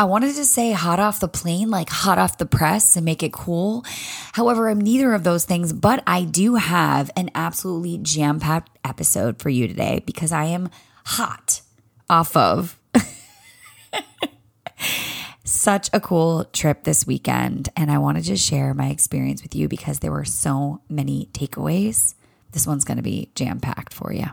I 0.00 0.04
wanted 0.04 0.34
to 0.36 0.46
say 0.46 0.72
hot 0.72 0.98
off 0.98 1.20
the 1.20 1.28
plane, 1.28 1.68
like 1.68 1.90
hot 1.90 2.16
off 2.16 2.38
the 2.38 2.46
press 2.46 2.96
and 2.96 3.04
make 3.04 3.22
it 3.22 3.34
cool. 3.34 3.84
However, 4.32 4.70
I'm 4.70 4.80
neither 4.80 5.12
of 5.12 5.24
those 5.24 5.44
things, 5.44 5.74
but 5.74 6.02
I 6.06 6.24
do 6.24 6.54
have 6.54 7.10
an 7.16 7.28
absolutely 7.34 7.98
jam 7.98 8.40
packed 8.40 8.78
episode 8.82 9.42
for 9.42 9.50
you 9.50 9.68
today 9.68 10.02
because 10.06 10.32
I 10.32 10.44
am 10.44 10.70
hot 11.04 11.60
off 12.08 12.34
of 12.34 12.80
such 15.44 15.90
a 15.92 16.00
cool 16.00 16.46
trip 16.46 16.84
this 16.84 17.06
weekend. 17.06 17.68
And 17.76 17.90
I 17.90 17.98
wanted 17.98 18.24
to 18.24 18.38
share 18.38 18.72
my 18.72 18.86
experience 18.86 19.42
with 19.42 19.54
you 19.54 19.68
because 19.68 19.98
there 19.98 20.12
were 20.12 20.24
so 20.24 20.80
many 20.88 21.28
takeaways. 21.34 22.14
This 22.52 22.66
one's 22.66 22.86
going 22.86 22.96
to 22.96 23.02
be 23.02 23.32
jam 23.34 23.60
packed 23.60 23.92
for 23.92 24.14
you. 24.14 24.28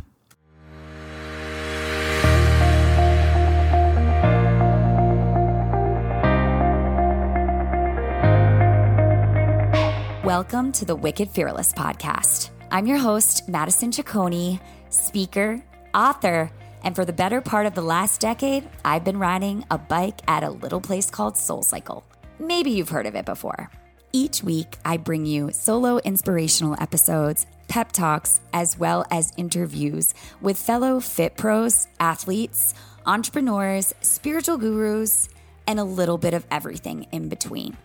Welcome 10.38 10.72
to 10.74 10.86
the 10.86 10.96
Wicked 10.96 11.32
Fearless 11.32 11.74
podcast. 11.74 12.52
I'm 12.70 12.86
your 12.86 13.00
host, 13.00 13.50
Madison 13.50 13.90
Ciccone, 13.90 14.62
speaker, 14.90 15.64
author, 15.96 16.52
and 16.84 16.96
for 16.96 17.06
the 17.06 17.12
better 17.12 17.42
part 17.42 17.66
of 17.66 17.74
the 17.74 17.82
last 17.82 18.22
decade, 18.22 18.70
I've 18.86 19.04
been 19.04 19.18
riding 19.18 19.66
a 19.72 19.80
bike 19.80 20.22
at 20.28 20.44
a 20.44 20.52
little 20.52 20.80
place 20.80 21.10
called 21.10 21.38
Soul 21.38 21.64
Cycle. 21.64 22.04
Maybe 22.38 22.70
you've 22.70 22.90
heard 22.90 23.08
of 23.08 23.16
it 23.16 23.26
before. 23.26 23.72
Each 24.14 24.44
week, 24.44 24.78
I 24.86 24.98
bring 24.98 25.26
you 25.26 25.50
solo 25.54 25.98
inspirational 25.98 26.80
episodes, 26.80 27.48
pep 27.68 27.92
talks, 27.92 28.40
as 28.54 28.78
well 28.78 29.08
as 29.10 29.34
interviews 29.38 30.14
with 30.40 30.60
fellow 30.60 31.00
fit 31.00 31.36
pros, 31.36 31.88
athletes, 32.00 32.76
entrepreneurs, 33.08 33.92
spiritual 34.02 34.60
gurus, 34.60 35.30
and 35.66 35.80
a 35.80 35.84
little 35.84 36.20
bit 36.20 36.36
of 36.36 36.46
everything 36.52 37.08
in 37.12 37.28
between 37.28 37.76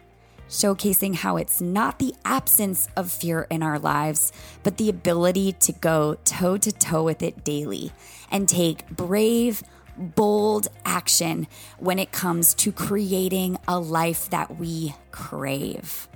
showcasing 0.52 1.14
how 1.14 1.38
it's 1.38 1.62
not 1.62 1.98
the 1.98 2.14
absence 2.26 2.86
of 2.94 3.10
fear 3.10 3.46
in 3.50 3.62
our 3.62 3.78
lives, 3.78 4.30
but 4.62 4.76
the 4.76 4.90
ability 4.90 5.52
to 5.52 5.72
go 5.72 6.14
toe 6.26 6.58
to 6.58 6.70
toe 6.70 7.02
with 7.02 7.22
it 7.22 7.42
daily 7.42 7.90
and 8.30 8.46
take 8.46 8.86
brave, 8.90 9.62
bold 9.96 10.68
action 10.84 11.46
when 11.78 11.98
it 11.98 12.12
comes 12.12 12.52
to 12.52 12.70
creating 12.70 13.56
a 13.66 13.80
life 13.80 14.28
that 14.28 14.58
we 14.58 14.94
crave. 15.10 16.06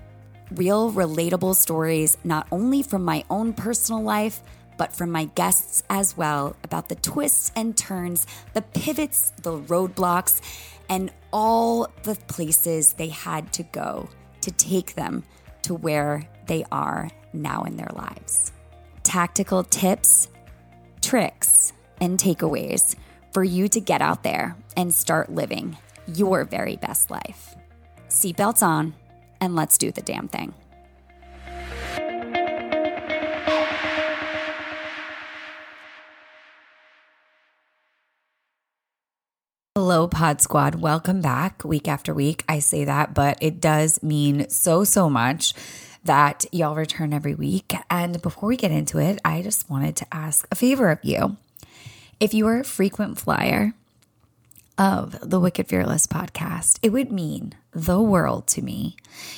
Real, 0.51 0.93
relatable 0.93 1.57
stories, 1.57 2.19
not 2.23 2.47
only 2.53 2.83
from 2.83 3.05
my 3.05 3.25
own 3.31 3.55
personal 3.55 4.03
life, 4.03 4.43
but 4.77 4.93
from 4.93 5.11
my 5.11 5.25
guests 5.35 5.83
as 5.89 6.15
well, 6.15 6.55
about 6.63 6.91
the 6.91 6.95
twists 6.97 7.51
and 7.57 7.75
turns, 7.75 8.27
the 8.53 8.61
pivots, 8.61 9.33
the 9.41 9.59
roadblocks, 9.59 10.43
and 10.91 11.11
all 11.33 11.91
the 12.03 12.15
places 12.29 12.93
they 12.93 13.09
had 13.09 13.51
to 13.55 13.63
go 13.63 14.11
to 14.47 14.53
take 14.53 14.95
them 14.95 15.25
to 15.63 15.75
where 15.75 16.23
they 16.47 16.65
are 16.71 17.11
now 17.33 17.65
in 17.65 17.77
their 17.77 17.91
lives. 17.95 18.53
Tactical 19.03 19.65
tips, 19.65 20.29
tricks, 21.03 21.73
and 22.01 22.17
takeaways 22.17 22.95
for 23.33 23.43
you 23.43 23.67
to 23.69 23.81
get 23.81 24.01
out 24.01 24.23
there 24.23 24.57
and 24.77 24.95
start 24.95 25.33
living 25.33 25.77
your 26.07 26.45
very 26.45 26.77
best 26.77 27.11
life. 27.11 27.57
Seatbelts 28.09 28.63
on, 28.63 28.95
and 29.41 29.57
let's 29.57 29.79
do 29.79 29.91
the 29.91 30.01
damn 30.01 30.29
thing. 30.29 30.55
Hello, 39.77 40.09
Pod 40.09 40.41
Squad. 40.41 40.77
Welcome 40.77 41.21
back 41.21 41.63
week 41.63 41.87
after 41.87 42.15
week. 42.15 42.43
I 42.49 42.61
say 42.61 42.87
that, 42.87 43.13
but 43.13 43.37
it 43.43 43.61
does 43.61 44.03
mean 44.03 44.49
so, 44.49 44.85
so 44.85 45.11
much 45.11 45.53
that 46.03 46.47
y'all 46.51 46.75
return 46.75 47.13
every 47.13 47.35
week. 47.35 47.75
And 47.91 48.23
before 48.23 48.49
we 48.49 48.57
get 48.57 48.71
into 48.71 48.99
it, 48.99 49.21
I 49.23 49.43
just 49.43 49.69
wanted 49.69 49.95
to 49.97 50.07
ask 50.11 50.49
a 50.51 50.55
favor 50.55 50.89
of 50.89 51.01
you. 51.03 51.37
If 52.19 52.33
you 52.33 52.47
are 52.47 52.61
a 52.61 52.65
frequent 52.65 53.19
flyer 53.19 53.75
of 54.79 55.19
the 55.21 55.39
Wicked 55.39 55.69
Fearless 55.69 56.07
podcast, 56.07 56.79
it 56.81 56.89
would 56.89 57.13
mean 57.13 57.53
the 57.73 58.01
world 58.01 58.47
to 58.47 58.63
me 58.63 58.97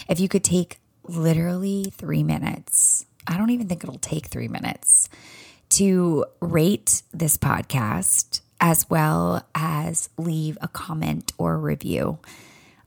if 0.08 0.20
you 0.20 0.28
could 0.28 0.44
take 0.44 0.78
literally 1.02 1.92
three 1.96 2.22
minutes. 2.22 3.06
I 3.26 3.38
don't 3.38 3.50
even 3.50 3.66
think 3.66 3.82
it'll 3.82 3.98
take 3.98 4.26
three 4.26 4.46
minutes 4.46 5.08
to 5.70 6.26
rate 6.38 7.02
this 7.12 7.36
podcast 7.36 8.40
as 8.60 8.88
well 8.90 9.46
as 9.54 10.08
leave 10.16 10.58
a 10.60 10.68
comment 10.68 11.32
or 11.38 11.54
a 11.54 11.58
review. 11.58 12.18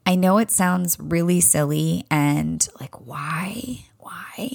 I 0.05 0.15
know 0.15 0.37
it 0.37 0.51
sounds 0.51 0.99
really 0.99 1.41
silly 1.41 2.05
and 2.09 2.67
like, 2.79 3.05
why? 3.05 3.85
Why? 3.99 4.51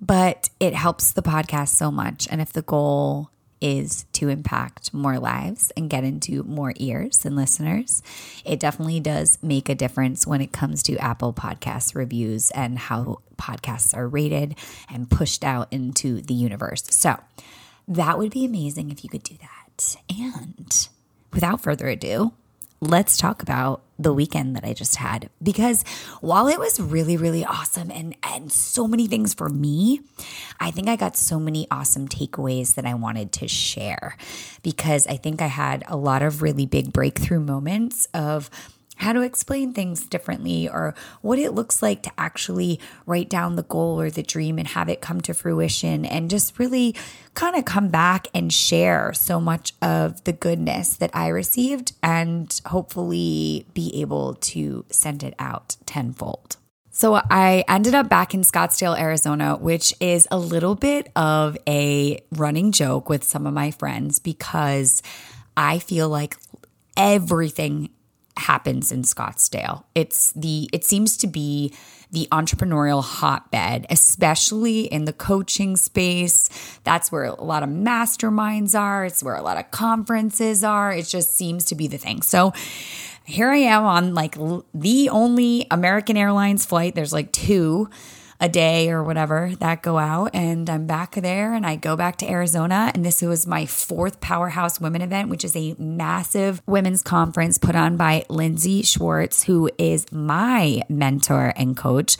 But 0.00 0.50
it 0.58 0.74
helps 0.74 1.12
the 1.12 1.22
podcast 1.22 1.68
so 1.68 1.90
much. 1.90 2.26
And 2.30 2.40
if 2.40 2.52
the 2.52 2.62
goal 2.62 3.30
is 3.60 4.04
to 4.12 4.28
impact 4.28 4.92
more 4.92 5.20
lives 5.20 5.70
and 5.76 5.88
get 5.88 6.02
into 6.02 6.42
more 6.42 6.74
ears 6.76 7.24
and 7.24 7.36
listeners, 7.36 8.02
it 8.44 8.58
definitely 8.58 8.98
does 8.98 9.38
make 9.40 9.68
a 9.68 9.74
difference 9.76 10.26
when 10.26 10.40
it 10.40 10.52
comes 10.52 10.82
to 10.82 10.96
Apple 10.98 11.32
Podcast 11.32 11.94
reviews 11.94 12.50
and 12.50 12.76
how 12.76 13.20
podcasts 13.36 13.96
are 13.96 14.08
rated 14.08 14.56
and 14.90 15.08
pushed 15.08 15.44
out 15.44 15.68
into 15.70 16.20
the 16.20 16.34
universe. 16.34 16.82
So 16.90 17.20
that 17.86 18.18
would 18.18 18.32
be 18.32 18.44
amazing 18.44 18.90
if 18.90 19.04
you 19.04 19.10
could 19.10 19.22
do 19.22 19.36
that. 19.40 19.61
And 20.08 20.88
without 21.32 21.60
further 21.60 21.88
ado, 21.88 22.32
let's 22.80 23.16
talk 23.16 23.42
about 23.42 23.82
the 23.98 24.12
weekend 24.12 24.56
that 24.56 24.64
I 24.64 24.72
just 24.72 24.96
had. 24.96 25.30
Because 25.42 25.84
while 26.20 26.48
it 26.48 26.58
was 26.58 26.80
really 26.80 27.16
really 27.16 27.44
awesome 27.44 27.90
and 27.90 28.16
and 28.22 28.52
so 28.52 28.86
many 28.86 29.06
things 29.06 29.32
for 29.32 29.48
me, 29.48 30.00
I 30.60 30.70
think 30.70 30.88
I 30.88 30.96
got 30.96 31.16
so 31.16 31.38
many 31.38 31.66
awesome 31.70 32.08
takeaways 32.08 32.74
that 32.74 32.84
I 32.84 32.94
wanted 32.94 33.32
to 33.32 33.48
share. 33.48 34.16
Because 34.62 35.06
I 35.06 35.16
think 35.16 35.40
I 35.40 35.46
had 35.46 35.84
a 35.86 35.96
lot 35.96 36.22
of 36.22 36.42
really 36.42 36.66
big 36.66 36.92
breakthrough 36.92 37.40
moments 37.40 38.06
of 38.12 38.50
how 39.02 39.12
to 39.12 39.20
explain 39.20 39.72
things 39.72 40.06
differently 40.06 40.68
or 40.68 40.94
what 41.20 41.38
it 41.38 41.52
looks 41.52 41.82
like 41.82 42.02
to 42.02 42.12
actually 42.16 42.80
write 43.06 43.28
down 43.28 43.56
the 43.56 43.62
goal 43.62 44.00
or 44.00 44.10
the 44.10 44.22
dream 44.22 44.58
and 44.58 44.68
have 44.68 44.88
it 44.88 45.00
come 45.00 45.20
to 45.20 45.34
fruition 45.34 46.04
and 46.06 46.30
just 46.30 46.58
really 46.58 46.94
kind 47.34 47.56
of 47.56 47.64
come 47.64 47.88
back 47.88 48.28
and 48.34 48.52
share 48.52 49.12
so 49.12 49.40
much 49.40 49.74
of 49.82 50.22
the 50.24 50.32
goodness 50.32 50.96
that 50.96 51.10
I 51.14 51.28
received 51.28 51.92
and 52.02 52.60
hopefully 52.66 53.66
be 53.74 54.00
able 54.00 54.34
to 54.34 54.84
send 54.90 55.22
it 55.22 55.34
out 55.38 55.76
tenfold. 55.84 56.56
So 56.94 57.14
I 57.14 57.64
ended 57.68 57.94
up 57.94 58.10
back 58.10 58.34
in 58.34 58.42
Scottsdale, 58.42 58.98
Arizona, 58.98 59.56
which 59.56 59.94
is 59.98 60.28
a 60.30 60.38
little 60.38 60.74
bit 60.74 61.10
of 61.16 61.56
a 61.66 62.22
running 62.30 62.70
joke 62.70 63.08
with 63.08 63.24
some 63.24 63.46
of 63.46 63.54
my 63.54 63.70
friends 63.70 64.18
because 64.18 65.02
I 65.56 65.78
feel 65.78 66.10
like 66.10 66.36
everything 66.96 67.88
happens 68.36 68.92
in 68.92 69.02
Scottsdale. 69.02 69.84
It's 69.94 70.32
the 70.32 70.68
it 70.72 70.84
seems 70.84 71.16
to 71.18 71.26
be 71.26 71.74
the 72.10 72.28
entrepreneurial 72.30 73.02
hotbed, 73.02 73.86
especially 73.88 74.82
in 74.82 75.06
the 75.06 75.12
coaching 75.14 75.76
space. 75.76 76.50
That's 76.84 77.10
where 77.10 77.24
a 77.24 77.42
lot 77.42 77.62
of 77.62 77.70
masterminds 77.70 78.78
are. 78.78 79.06
It's 79.06 79.22
where 79.22 79.34
a 79.34 79.42
lot 79.42 79.56
of 79.56 79.70
conferences 79.70 80.62
are. 80.62 80.92
It 80.92 81.06
just 81.06 81.36
seems 81.36 81.64
to 81.66 81.74
be 81.74 81.86
the 81.86 81.96
thing. 81.96 82.20
So 82.20 82.52
here 83.24 83.50
I 83.50 83.58
am 83.58 83.84
on 83.84 84.14
like 84.14 84.36
the 84.74 85.08
only 85.08 85.66
American 85.70 86.16
Airlines 86.18 86.66
flight. 86.66 86.94
There's 86.94 87.12
like 87.14 87.32
two 87.32 87.88
a 88.42 88.48
day 88.48 88.90
or 88.90 89.04
whatever 89.04 89.52
that 89.60 89.82
go 89.82 89.98
out. 89.98 90.30
And 90.34 90.68
I'm 90.68 90.84
back 90.84 91.14
there 91.14 91.54
and 91.54 91.64
I 91.64 91.76
go 91.76 91.96
back 91.96 92.16
to 92.16 92.28
Arizona. 92.28 92.90
And 92.92 93.04
this 93.04 93.22
was 93.22 93.46
my 93.46 93.66
fourth 93.66 94.20
Powerhouse 94.20 94.80
Women 94.80 95.00
event, 95.00 95.28
which 95.28 95.44
is 95.44 95.54
a 95.54 95.76
massive 95.78 96.60
women's 96.66 97.04
conference 97.04 97.56
put 97.56 97.76
on 97.76 97.96
by 97.96 98.24
Lindsay 98.28 98.82
Schwartz, 98.82 99.44
who 99.44 99.70
is 99.78 100.10
my 100.10 100.82
mentor 100.88 101.54
and 101.56 101.76
coach. 101.76 102.16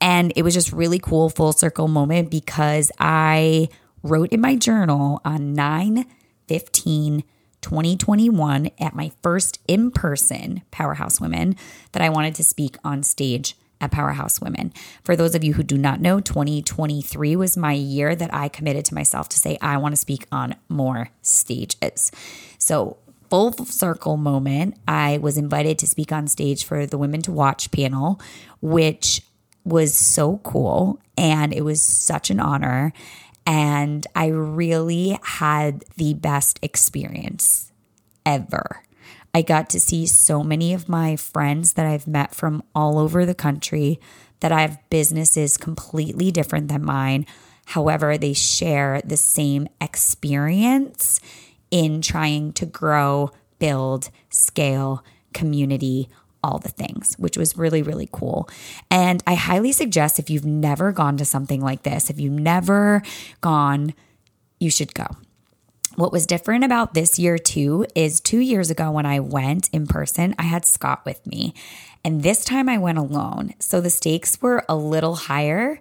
And 0.00 0.32
it 0.34 0.42
was 0.42 0.54
just 0.54 0.72
really 0.72 0.98
cool, 0.98 1.30
full 1.30 1.52
circle 1.52 1.86
moment 1.86 2.32
because 2.32 2.90
I 2.98 3.68
wrote 4.02 4.30
in 4.30 4.40
my 4.40 4.56
journal 4.56 5.20
on 5.24 5.54
9 5.54 6.04
15 6.48 7.22
2021 7.60 8.70
at 8.80 8.94
my 8.94 9.12
first 9.22 9.60
in 9.68 9.90
person 9.90 10.62
Powerhouse 10.70 11.20
Women 11.20 11.54
that 11.92 12.02
I 12.02 12.08
wanted 12.08 12.34
to 12.36 12.44
speak 12.44 12.76
on 12.82 13.02
stage 13.02 13.54
at 13.80 13.90
Powerhouse 13.90 14.40
Women. 14.40 14.72
For 15.02 15.16
those 15.16 15.34
of 15.34 15.44
you 15.44 15.54
who 15.54 15.62
do 15.62 15.78
not 15.78 16.00
know, 16.00 16.20
2023 16.20 17.36
was 17.36 17.56
my 17.56 17.72
year 17.72 18.14
that 18.14 18.32
I 18.32 18.48
committed 18.48 18.84
to 18.86 18.94
myself 18.94 19.28
to 19.30 19.38
say, 19.38 19.58
I 19.60 19.76
want 19.78 19.92
to 19.92 20.00
speak 20.00 20.26
on 20.30 20.56
more 20.68 21.10
stages. 21.22 22.12
So, 22.58 22.98
full 23.30 23.52
circle 23.64 24.16
moment, 24.16 24.76
I 24.88 25.18
was 25.18 25.38
invited 25.38 25.78
to 25.78 25.86
speak 25.86 26.12
on 26.12 26.26
stage 26.26 26.64
for 26.64 26.84
the 26.84 26.98
Women 26.98 27.22
to 27.22 27.32
Watch 27.32 27.70
panel, 27.70 28.20
which 28.60 29.22
was 29.64 29.94
so 29.94 30.38
cool. 30.38 31.00
And 31.16 31.52
it 31.52 31.62
was 31.62 31.80
such 31.80 32.30
an 32.30 32.40
honor. 32.40 32.92
And 33.46 34.06
I 34.14 34.26
really 34.26 35.18
had 35.22 35.84
the 35.96 36.14
best 36.14 36.58
experience 36.62 37.72
ever. 38.26 38.82
I 39.32 39.42
got 39.42 39.70
to 39.70 39.80
see 39.80 40.06
so 40.06 40.42
many 40.42 40.74
of 40.74 40.88
my 40.88 41.16
friends 41.16 41.74
that 41.74 41.86
I've 41.86 42.06
met 42.06 42.34
from 42.34 42.62
all 42.74 42.98
over 42.98 43.24
the 43.24 43.34
country 43.34 44.00
that 44.40 44.52
I 44.52 44.62
have 44.62 44.80
businesses 44.90 45.56
completely 45.56 46.30
different 46.30 46.68
than 46.68 46.84
mine. 46.84 47.26
However, 47.66 48.18
they 48.18 48.32
share 48.32 49.00
the 49.04 49.16
same 49.16 49.68
experience 49.80 51.20
in 51.70 52.02
trying 52.02 52.52
to 52.54 52.66
grow, 52.66 53.30
build, 53.58 54.10
scale, 54.30 55.04
community, 55.32 56.08
all 56.42 56.58
the 56.58 56.70
things, 56.70 57.14
which 57.18 57.36
was 57.36 57.56
really, 57.56 57.82
really 57.82 58.08
cool. 58.10 58.48
And 58.90 59.22
I 59.26 59.34
highly 59.34 59.72
suggest 59.72 60.18
if 60.18 60.30
you've 60.30 60.46
never 60.46 60.90
gone 60.90 61.16
to 61.18 61.24
something 61.24 61.60
like 61.60 61.82
this, 61.82 62.10
if 62.10 62.18
you've 62.18 62.32
never 62.32 63.02
gone, 63.40 63.94
you 64.58 64.70
should 64.70 64.94
go. 64.94 65.06
What 66.00 66.12
was 66.12 66.24
different 66.24 66.64
about 66.64 66.94
this 66.94 67.18
year, 67.18 67.36
too, 67.36 67.84
is 67.94 68.22
two 68.22 68.38
years 68.38 68.70
ago 68.70 68.90
when 68.90 69.04
I 69.04 69.20
went 69.20 69.68
in 69.70 69.86
person, 69.86 70.34
I 70.38 70.44
had 70.44 70.64
Scott 70.64 71.04
with 71.04 71.26
me. 71.26 71.52
And 72.02 72.22
this 72.22 72.42
time 72.42 72.70
I 72.70 72.78
went 72.78 72.96
alone. 72.96 73.52
So 73.58 73.82
the 73.82 73.90
stakes 73.90 74.40
were 74.40 74.64
a 74.66 74.74
little 74.74 75.14
higher. 75.14 75.78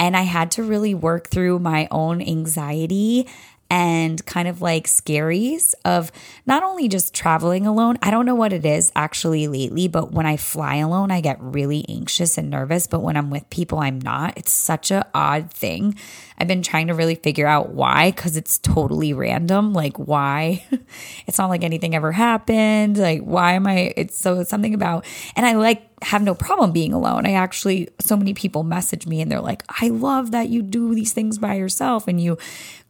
And 0.00 0.16
I 0.16 0.22
had 0.22 0.50
to 0.52 0.62
really 0.62 0.94
work 0.94 1.28
through 1.28 1.58
my 1.58 1.86
own 1.90 2.22
anxiety 2.22 3.28
and 3.70 4.24
kind 4.24 4.48
of 4.48 4.62
like 4.62 4.86
scaries 4.86 5.74
of 5.84 6.10
not 6.46 6.62
only 6.62 6.88
just 6.88 7.14
traveling 7.14 7.66
alone. 7.66 7.98
I 8.02 8.10
don't 8.10 8.24
know 8.24 8.34
what 8.34 8.52
it 8.52 8.64
is 8.64 8.90
actually 8.96 9.46
lately, 9.46 9.88
but 9.88 10.12
when 10.12 10.26
I 10.26 10.36
fly 10.36 10.76
alone, 10.76 11.10
I 11.10 11.20
get 11.20 11.40
really 11.40 11.84
anxious 11.88 12.38
and 12.38 12.50
nervous. 12.50 12.86
But 12.86 13.00
when 13.00 13.16
I'm 13.16 13.30
with 13.30 13.48
people, 13.50 13.78
I'm 13.78 14.00
not. 14.00 14.34
It's 14.36 14.52
such 14.52 14.90
a 14.90 15.06
odd 15.14 15.50
thing. 15.50 15.96
I've 16.38 16.48
been 16.48 16.62
trying 16.62 16.86
to 16.86 16.94
really 16.94 17.16
figure 17.16 17.46
out 17.46 17.70
why 17.70 18.10
because 18.10 18.36
it's 18.36 18.58
totally 18.58 19.12
random. 19.12 19.72
Like, 19.72 19.96
why? 19.98 20.64
it's 21.26 21.38
not 21.38 21.50
like 21.50 21.64
anything 21.64 21.94
ever 21.94 22.12
happened. 22.12 22.96
Like, 22.96 23.22
why 23.22 23.52
am 23.52 23.66
I? 23.66 23.92
It's 23.96 24.16
so 24.16 24.40
it's 24.40 24.50
something 24.50 24.74
about, 24.74 25.04
and 25.36 25.44
I 25.44 25.54
like 25.54 25.87
have 26.02 26.22
no 26.22 26.34
problem 26.34 26.72
being 26.72 26.92
alone. 26.92 27.26
I 27.26 27.32
actually, 27.32 27.88
so 27.98 28.16
many 28.16 28.34
people 28.34 28.62
message 28.62 29.06
me 29.06 29.20
and 29.20 29.30
they're 29.30 29.40
like, 29.40 29.62
I 29.80 29.88
love 29.88 30.30
that 30.30 30.48
you 30.48 30.62
do 30.62 30.94
these 30.94 31.12
things 31.12 31.38
by 31.38 31.54
yourself 31.54 32.06
and 32.06 32.20
you 32.20 32.38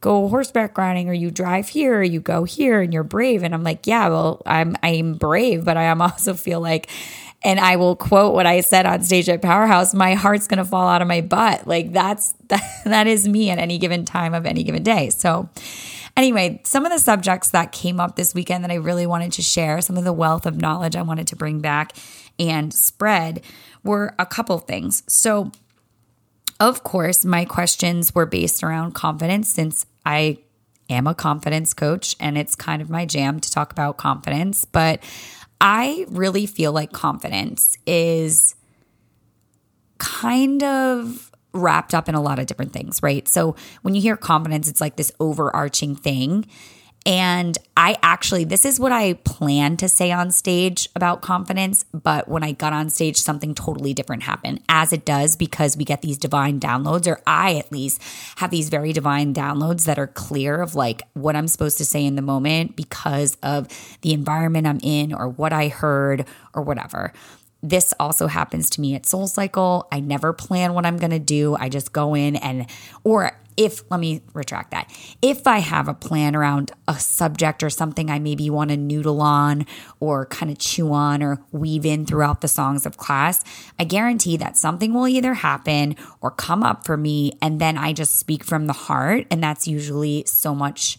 go 0.01 0.27
horseback 0.27 0.77
riding 0.77 1.09
or 1.09 1.13
you 1.13 1.31
drive 1.31 1.69
here 1.69 1.99
or 1.99 2.03
you 2.03 2.19
go 2.19 2.43
here 2.43 2.81
and 2.81 2.93
you're 2.93 3.03
brave. 3.03 3.43
And 3.43 3.53
I'm 3.53 3.63
like, 3.63 3.87
yeah, 3.87 4.09
well, 4.09 4.41
I'm, 4.45 4.75
I'm 4.83 5.15
brave, 5.15 5.65
but 5.65 5.77
I 5.77 5.83
am 5.83 6.01
also 6.03 6.33
feel 6.33 6.61
like, 6.61 6.89
and 7.43 7.59
I 7.59 7.77
will 7.77 7.95
quote 7.95 8.33
what 8.33 8.45
I 8.45 8.61
said 8.61 8.85
on 8.85 9.01
stage 9.03 9.29
at 9.29 9.41
Powerhouse, 9.41 9.93
my 9.93 10.13
heart's 10.13 10.47
going 10.47 10.57
to 10.57 10.65
fall 10.65 10.87
out 10.87 11.01
of 11.01 11.07
my 11.07 11.21
butt. 11.21 11.65
Like 11.67 11.93
that's, 11.93 12.33
that, 12.49 12.63
that 12.85 13.07
is 13.07 13.27
me 13.27 13.49
at 13.49 13.57
any 13.57 13.77
given 13.77 14.05
time 14.05 14.33
of 14.33 14.45
any 14.45 14.63
given 14.63 14.83
day. 14.83 15.09
So, 15.09 15.49
Anyway, 16.19 16.59
some 16.65 16.85
of 16.85 16.91
the 16.91 16.99
subjects 16.99 17.51
that 17.51 17.71
came 17.71 17.97
up 17.97 18.17
this 18.17 18.35
weekend 18.35 18.65
that 18.65 18.71
I 18.71 18.75
really 18.75 19.05
wanted 19.05 19.31
to 19.31 19.41
share, 19.41 19.79
some 19.79 19.95
of 19.95 20.03
the 20.03 20.11
wealth 20.11 20.45
of 20.45 20.57
knowledge 20.59 20.97
I 20.97 21.01
wanted 21.01 21.27
to 21.27 21.37
bring 21.37 21.61
back 21.61 21.95
and 22.37 22.73
spread 22.73 23.41
were 23.85 24.15
a 24.19 24.25
couple 24.25 24.57
things. 24.57 25.01
So, 25.07 25.49
of 26.59 26.83
course, 26.83 27.23
my 27.23 27.45
questions 27.45 28.13
were 28.13 28.25
based 28.25 28.63
around 28.63 28.95
confidence 28.95 29.47
since 29.47 29.85
I 30.05 30.39
am 30.89 31.07
a 31.07 31.15
confidence 31.15 31.73
coach 31.73 32.17
and 32.19 32.37
it's 32.37 32.53
kind 32.53 32.81
of 32.81 32.89
my 32.89 33.05
jam 33.05 33.39
to 33.39 33.49
talk 33.49 33.71
about 33.71 33.95
confidence. 33.95 34.65
But 34.65 35.01
I 35.61 36.05
really 36.09 36.47
feel 36.47 36.73
like 36.73 36.91
confidence 36.91 37.77
is 37.85 38.55
kind 39.99 40.63
of 40.63 41.28
wrapped 41.53 41.93
up 41.93 42.07
in 42.07 42.15
a 42.15 42.21
lot 42.21 42.39
of 42.39 42.45
different 42.45 42.73
things, 42.73 43.01
right? 43.01 43.27
So 43.27 43.55
when 43.81 43.95
you 43.95 44.01
hear 44.01 44.17
confidence, 44.17 44.67
it's 44.67 44.81
like 44.81 44.95
this 44.95 45.11
overarching 45.19 45.95
thing. 45.95 46.45
And 47.05 47.57
I 47.77 47.97
actually, 48.03 48.43
this 48.43 48.65
is 48.65 48.79
what 48.79 48.91
I 48.91 49.13
plan 49.13 49.77
to 49.77 49.87
say 49.87 50.11
on 50.11 50.31
stage 50.31 50.89
about 50.95 51.21
confidence. 51.21 51.85
But 51.93 52.27
when 52.27 52.43
I 52.43 52.51
got 52.51 52.73
on 52.73 52.89
stage, 52.89 53.17
something 53.17 53.55
totally 53.55 53.93
different 53.93 54.23
happened, 54.23 54.61
as 54.67 54.91
it 54.91 55.05
does 55.05 55.37
because 55.37 55.77
we 55.77 55.85
get 55.85 56.01
these 56.01 56.17
divine 56.17 56.59
downloads, 56.59 57.07
or 57.07 57.21
I 57.25 57.55
at 57.55 57.71
least 57.71 58.01
have 58.35 58.51
these 58.51 58.69
very 58.69 58.91
divine 58.91 59.33
downloads 59.33 59.85
that 59.85 59.97
are 59.97 60.07
clear 60.07 60.61
of 60.61 60.75
like 60.75 61.01
what 61.13 61.37
I'm 61.37 61.47
supposed 61.47 61.77
to 61.77 61.85
say 61.85 62.05
in 62.05 62.15
the 62.15 62.21
moment 62.21 62.75
because 62.75 63.37
of 63.41 63.69
the 64.01 64.13
environment 64.13 64.67
I'm 64.67 64.79
in, 64.83 65.13
or 65.13 65.29
what 65.29 65.53
I 65.53 65.69
heard, 65.69 66.25
or 66.53 66.61
whatever 66.61 67.13
this 67.61 67.93
also 67.99 68.27
happens 68.27 68.69
to 68.71 68.81
me 68.81 68.95
at 68.95 69.05
Soul 69.05 69.27
Cycle. 69.27 69.87
I 69.91 69.99
never 69.99 70.31
plan 70.33 70.73
what 70.73 70.85
I'm 70.85 70.97
going 70.97 71.11
to 71.11 71.19
do. 71.19 71.55
I 71.59 71.69
just 71.69 71.91
go 71.91 72.15
in 72.15 72.35
and, 72.37 72.67
or 73.03 73.37
if, 73.57 73.83
let 73.91 73.99
me 73.99 74.21
retract 74.33 74.71
that. 74.71 74.89
If 75.21 75.45
I 75.45 75.57
have 75.57 75.89
a 75.89 75.93
plan 75.93 76.33
around 76.33 76.71
a 76.87 76.97
subject 76.97 77.61
or 77.61 77.69
something 77.69 78.09
I 78.09 78.17
maybe 78.17 78.49
want 78.49 78.69
to 78.69 78.77
noodle 78.77 79.21
on 79.21 79.65
or 79.99 80.25
kind 80.27 80.49
of 80.49 80.57
chew 80.59 80.93
on 80.93 81.21
or 81.21 81.43
weave 81.51 81.85
in 81.85 82.05
throughout 82.05 82.39
the 82.39 82.47
songs 82.47 82.85
of 82.85 82.95
class, 82.95 83.43
I 83.77 83.83
guarantee 83.83 84.37
that 84.37 84.55
something 84.55 84.93
will 84.93 85.09
either 85.09 85.33
happen 85.33 85.97
or 86.21 86.31
come 86.31 86.63
up 86.63 86.85
for 86.85 86.95
me. 86.95 87.33
And 87.41 87.59
then 87.59 87.77
I 87.77 87.91
just 87.91 88.17
speak 88.17 88.45
from 88.45 88.67
the 88.67 88.73
heart. 88.73 89.27
And 89.29 89.43
that's 89.43 89.67
usually 89.67 90.23
so 90.25 90.55
much 90.55 90.97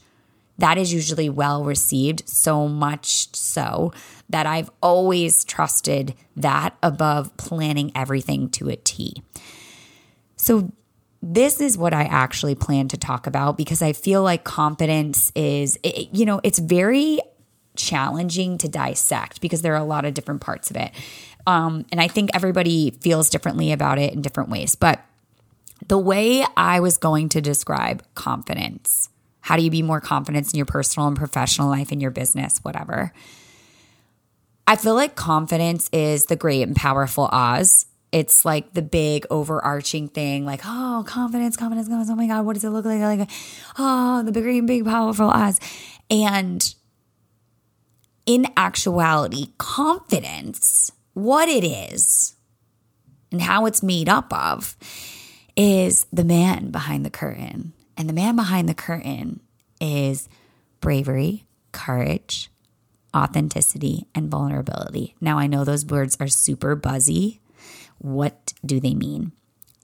that 0.60 0.76
is 0.76 0.92
usually 0.92 1.30
well 1.30 1.64
received, 1.64 2.28
so 2.28 2.68
much 2.68 3.34
so 3.34 3.92
that 4.30 4.46
I've 4.46 4.70
always 4.82 5.44
trusted 5.44 6.14
that 6.36 6.76
above 6.82 7.36
planning 7.36 7.92
everything 7.94 8.48
to 8.50 8.68
a 8.68 8.76
T. 8.76 9.22
So, 10.36 10.72
this 11.22 11.60
is 11.60 11.76
what 11.76 11.92
I 11.92 12.04
actually 12.04 12.54
plan 12.54 12.88
to 12.88 12.96
talk 12.96 13.26
about 13.26 13.58
because 13.58 13.82
I 13.82 13.92
feel 13.92 14.22
like 14.22 14.42
confidence 14.42 15.30
is, 15.34 15.78
it, 15.82 16.08
you 16.14 16.24
know, 16.24 16.40
it's 16.42 16.58
very 16.58 17.20
challenging 17.76 18.56
to 18.56 18.68
dissect 18.68 19.42
because 19.42 19.60
there 19.60 19.74
are 19.74 19.82
a 19.82 19.84
lot 19.84 20.06
of 20.06 20.14
different 20.14 20.40
parts 20.40 20.70
of 20.70 20.78
it. 20.78 20.92
Um, 21.46 21.84
and 21.92 22.00
I 22.00 22.08
think 22.08 22.30
everybody 22.32 22.92
feels 23.02 23.28
differently 23.28 23.70
about 23.72 23.98
it 23.98 24.14
in 24.14 24.22
different 24.22 24.48
ways. 24.48 24.74
But 24.76 25.04
the 25.86 25.98
way 25.98 26.42
I 26.56 26.80
was 26.80 26.96
going 26.96 27.28
to 27.30 27.42
describe 27.42 28.02
confidence 28.14 29.10
how 29.42 29.56
do 29.56 29.62
you 29.62 29.70
be 29.70 29.82
more 29.82 30.00
confident 30.00 30.52
in 30.52 30.56
your 30.56 30.66
personal 30.66 31.08
and 31.08 31.16
professional 31.16 31.68
life, 31.68 31.92
in 31.92 32.00
your 32.00 32.10
business, 32.10 32.58
whatever? 32.62 33.12
I 34.70 34.76
feel 34.76 34.94
like 34.94 35.16
confidence 35.16 35.90
is 35.92 36.26
the 36.26 36.36
great 36.36 36.62
and 36.62 36.76
powerful 36.76 37.28
Oz. 37.32 37.86
It's 38.12 38.44
like 38.44 38.72
the 38.72 38.82
big 38.82 39.26
overarching 39.28 40.06
thing, 40.06 40.46
like, 40.46 40.60
oh, 40.64 41.02
confidence, 41.08 41.56
confidence, 41.56 41.88
confidence. 41.88 42.08
Oh 42.08 42.14
my 42.14 42.28
God, 42.28 42.46
what 42.46 42.52
does 42.52 42.62
it 42.62 42.70
look 42.70 42.84
like? 42.84 43.00
Like, 43.00 43.28
oh, 43.80 44.22
the 44.22 44.30
big, 44.30 44.44
great, 44.44 44.64
big, 44.66 44.84
powerful 44.84 45.28
Oz. 45.28 45.58
And 46.08 46.72
in 48.26 48.46
actuality, 48.56 49.48
confidence, 49.58 50.92
what 51.14 51.48
it 51.48 51.64
is 51.64 52.36
and 53.32 53.42
how 53.42 53.66
it's 53.66 53.82
made 53.82 54.08
up 54.08 54.32
of, 54.32 54.76
is 55.56 56.06
the 56.12 56.22
man 56.22 56.70
behind 56.70 57.04
the 57.04 57.10
curtain. 57.10 57.72
And 57.96 58.08
the 58.08 58.12
man 58.12 58.36
behind 58.36 58.68
the 58.68 58.74
curtain 58.74 59.40
is 59.80 60.28
bravery, 60.80 61.44
courage, 61.72 62.52
authenticity, 63.14 64.06
and 64.14 64.30
vulnerability. 64.30 65.14
Now, 65.20 65.38
I 65.38 65.46
know 65.46 65.64
those 65.64 65.86
words 65.86 66.16
are 66.20 66.28
super 66.28 66.74
buzzy. 66.74 67.40
What 67.98 68.52
do 68.64 68.80
they 68.80 68.94
mean? 68.94 69.32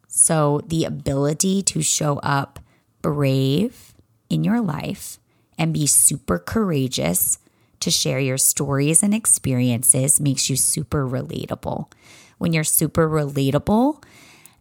So, 0.09 0.61
the 0.67 0.85
ability 0.85 1.63
to 1.63 1.83
show 1.83 2.19
up 2.19 2.59
brave 3.03 3.95
in 4.31 4.45
your 4.45 4.61
life 4.61 5.19
and 5.59 5.75
be 5.75 5.87
super 5.87 6.39
courageous 6.39 7.39
to 7.81 7.91
share 7.91 8.19
your 8.19 8.39
stories 8.39 9.03
and 9.03 9.15
experiences 9.15 10.21
makes 10.21 10.49
you 10.49 10.57
super 10.57 11.07
relatable. 11.07 11.93
When 12.39 12.53
you're 12.53 12.65
super 12.65 13.09
relatable 13.09 14.03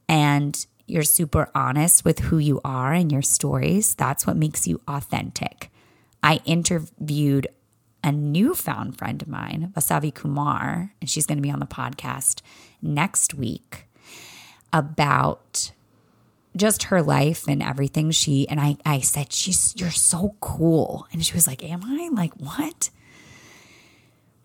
and 0.07 0.65
you're 0.87 1.03
super 1.03 1.49
honest 1.55 2.05
with 2.05 2.19
who 2.19 2.37
you 2.37 2.61
are 2.63 2.93
and 2.93 3.11
your 3.11 3.21
stories, 3.21 3.95
that's 3.95 4.27
what 4.27 4.37
makes 4.37 4.67
you 4.67 4.81
authentic. 4.87 5.71
I 6.21 6.41
interviewed 6.45 7.47
a 8.05 8.11
newfound 8.11 8.95
friend 8.97 9.19
of 9.23 9.27
mine, 9.27 9.73
Vasavi 9.75 10.13
Kumar, 10.13 10.93
and 11.01 11.09
she's 11.09 11.25
going 11.25 11.39
to 11.39 11.41
be 11.41 11.49
on 11.49 11.59
the 11.59 11.65
podcast 11.65 12.41
next 12.79 13.33
week 13.33 13.87
about 14.71 15.71
just 16.55 16.83
her 16.83 17.01
life 17.01 17.47
and 17.47 17.63
everything. 17.63 18.11
She 18.11 18.47
and 18.47 18.61
I 18.61 18.77
I 18.85 18.99
said 18.99 19.33
she's 19.33 19.73
you're 19.75 19.89
so 19.89 20.35
cool. 20.39 21.07
And 21.11 21.25
she 21.25 21.33
was 21.33 21.47
like 21.47 21.63
am 21.63 21.81
I? 21.83 22.09
Like 22.13 22.33
what? 22.35 22.91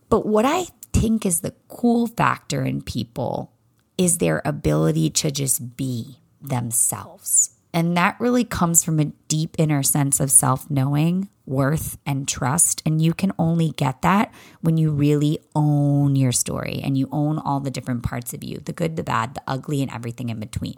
But 0.08 0.26
what 0.26 0.46
I 0.46 0.64
think 0.92 1.26
is 1.26 1.40
the 1.40 1.54
cool 1.68 2.06
factor 2.06 2.64
in 2.64 2.80
people 2.80 3.52
is 3.98 4.18
their 4.18 4.40
ability 4.44 5.10
to 5.10 5.30
just 5.30 5.76
be 5.76 6.18
themselves. 6.40 7.50
And 7.72 7.96
that 7.96 8.18
really 8.18 8.44
comes 8.44 8.82
from 8.82 8.98
a 8.98 9.06
deep 9.28 9.54
inner 9.58 9.82
sense 9.82 10.20
of 10.20 10.30
self 10.30 10.70
knowing, 10.70 11.28
worth, 11.46 11.98
and 12.04 12.26
trust. 12.26 12.82
And 12.84 13.00
you 13.00 13.14
can 13.14 13.32
only 13.38 13.70
get 13.70 14.02
that 14.02 14.32
when 14.60 14.76
you 14.76 14.90
really 14.90 15.38
own 15.54 16.16
your 16.16 16.32
story 16.32 16.80
and 16.82 16.98
you 16.98 17.08
own 17.12 17.38
all 17.38 17.60
the 17.60 17.70
different 17.70 18.02
parts 18.02 18.34
of 18.34 18.42
you 18.42 18.58
the 18.58 18.72
good, 18.72 18.96
the 18.96 19.04
bad, 19.04 19.34
the 19.34 19.42
ugly, 19.46 19.82
and 19.82 19.90
everything 19.92 20.28
in 20.28 20.40
between. 20.40 20.76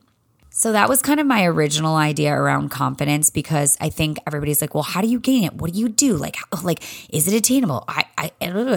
So 0.54 0.72
that 0.72 0.88
was 0.88 1.00
kind 1.00 1.18
of 1.18 1.26
my 1.26 1.46
original 1.46 1.96
idea 1.96 2.34
around 2.34 2.68
confidence 2.68 3.30
because 3.30 3.78
I 3.80 3.88
think 3.88 4.18
everybody's 4.26 4.60
like, 4.60 4.74
well, 4.74 4.82
how 4.82 5.00
do 5.00 5.08
you 5.08 5.18
gain 5.18 5.44
it? 5.44 5.54
What 5.54 5.72
do 5.72 5.78
you 5.78 5.88
do? 5.88 6.14
Like, 6.16 6.36
like, 6.62 6.82
is 7.08 7.26
it 7.26 7.34
attainable? 7.34 7.84
I, 7.88 8.04
I, 8.22 8.30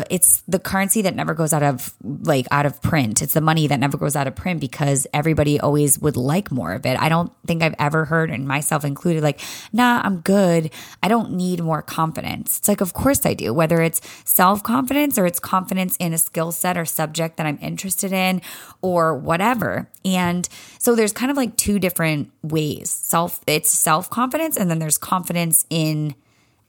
it's 0.09 0.41
the 0.47 0.57
currency 0.57 1.03
that 1.03 1.15
never 1.15 1.35
goes 1.35 1.53
out 1.53 1.61
of 1.61 1.93
like 2.01 2.47
out 2.49 2.65
of 2.65 2.81
print. 2.81 3.21
It's 3.21 3.35
the 3.35 3.41
money 3.41 3.67
that 3.67 3.79
never 3.79 3.95
goes 3.95 4.15
out 4.15 4.25
of 4.25 4.35
print 4.35 4.59
because 4.59 5.05
everybody 5.13 5.59
always 5.59 5.99
would 5.99 6.17
like 6.17 6.51
more 6.51 6.73
of 6.73 6.83
it. 6.83 6.99
I 6.99 7.09
don't 7.09 7.31
think 7.45 7.61
I've 7.61 7.75
ever 7.77 8.05
heard, 8.05 8.31
and 8.31 8.47
myself 8.47 8.83
included, 8.83 9.21
like, 9.21 9.39
nah, 9.71 10.01
I'm 10.03 10.21
good. 10.21 10.71
I 11.03 11.09
don't 11.09 11.33
need 11.33 11.61
more 11.61 11.83
confidence. 11.83 12.57
It's 12.57 12.67
like, 12.67 12.81
of 12.81 12.93
course 12.93 13.23
I 13.23 13.35
do, 13.35 13.53
whether 13.53 13.83
it's 13.83 14.01
self 14.23 14.63
confidence 14.63 15.15
or 15.19 15.27
it's 15.27 15.39
confidence 15.39 15.95
in 15.97 16.11
a 16.11 16.17
skill 16.17 16.51
set 16.51 16.75
or 16.75 16.85
subject 16.85 17.37
that 17.37 17.45
I'm 17.45 17.59
interested 17.61 18.11
in 18.11 18.41
or 18.81 19.15
whatever. 19.15 19.87
And 20.03 20.49
so 20.79 20.95
there's 20.95 21.13
kind 21.13 21.29
of 21.29 21.37
like 21.37 21.55
two 21.55 21.77
different 21.77 22.31
ways. 22.41 22.89
Self, 22.89 23.41
it's 23.45 23.69
self 23.69 24.09
confidence, 24.09 24.57
and 24.57 24.71
then 24.71 24.79
there's 24.79 24.97
confidence 24.97 25.67
in 25.69 26.15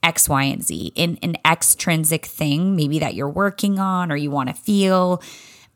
X, 0.06 0.28
Y, 0.28 0.44
and 0.44 0.64
Z 0.64 0.92
in 0.94 1.18
an 1.22 1.36
extrinsic 1.44 2.24
thing, 2.24 2.76
maybe 2.76 3.00
that 3.00 3.14
you're 3.14 3.28
working 3.28 3.80
on 3.80 4.12
or 4.12 4.16
you 4.16 4.30
want 4.30 4.48
to 4.48 4.54
feel 4.54 5.20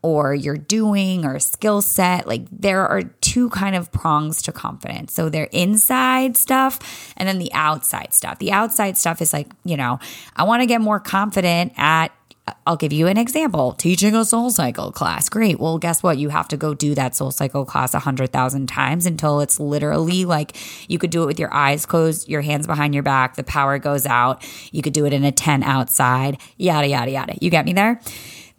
or 0.01 0.33
you're 0.33 0.57
doing 0.57 1.25
or 1.25 1.35
a 1.35 1.39
skill 1.39 1.81
set. 1.81 2.25
Like 2.27 2.45
there 2.49 2.87
are 2.87 3.03
two 3.03 3.49
kind 3.49 3.75
of 3.75 3.91
prongs 3.91 4.41
to 4.43 4.51
confidence. 4.51 5.13
So 5.13 5.29
they're 5.29 5.49
inside 5.51 6.37
stuff 6.37 7.13
and 7.17 7.27
then 7.27 7.39
the 7.39 7.53
outside 7.53 8.13
stuff. 8.13 8.39
The 8.39 8.51
outside 8.51 8.97
stuff 8.97 9.21
is 9.21 9.33
like, 9.33 9.47
you 9.63 9.77
know, 9.77 9.99
I 10.35 10.43
want 10.43 10.61
to 10.61 10.65
get 10.65 10.81
more 10.81 10.99
confident 10.99 11.73
at 11.75 12.07
I'll 12.65 12.77
give 12.77 12.93
you 12.93 13.07
an 13.07 13.17
example. 13.17 13.73
Teaching 13.73 14.15
a 14.15 14.25
soul 14.25 14.49
cycle 14.49 14.91
class. 14.91 15.29
Great. 15.29 15.59
Well, 15.59 15.77
guess 15.77 16.03
what? 16.03 16.17
You 16.17 16.29
have 16.29 16.47
to 16.49 16.57
go 16.57 16.73
do 16.73 16.95
that 16.95 17.15
soul 17.15 17.31
cycle 17.31 17.65
class 17.65 17.93
a 17.93 17.99
hundred 17.99 18.31
thousand 18.31 18.67
times 18.67 19.05
until 19.05 19.41
it's 19.41 19.59
literally 19.59 20.25
like 20.25 20.55
you 20.89 20.97
could 20.97 21.09
do 21.09 21.23
it 21.23 21.25
with 21.25 21.39
your 21.39 21.53
eyes 21.53 21.85
closed, 21.85 22.29
your 22.29 22.41
hands 22.41 22.67
behind 22.67 22.93
your 22.93 23.03
back, 23.03 23.35
the 23.35 23.43
power 23.43 23.79
goes 23.79 24.05
out. 24.05 24.43
You 24.71 24.81
could 24.81 24.93
do 24.93 25.05
it 25.05 25.13
in 25.13 25.23
a 25.23 25.31
tent 25.31 25.63
outside, 25.63 26.37
yada, 26.57 26.87
yada, 26.87 27.11
yada. 27.11 27.33
You 27.41 27.49
get 27.49 27.65
me 27.65 27.73
there? 27.73 27.99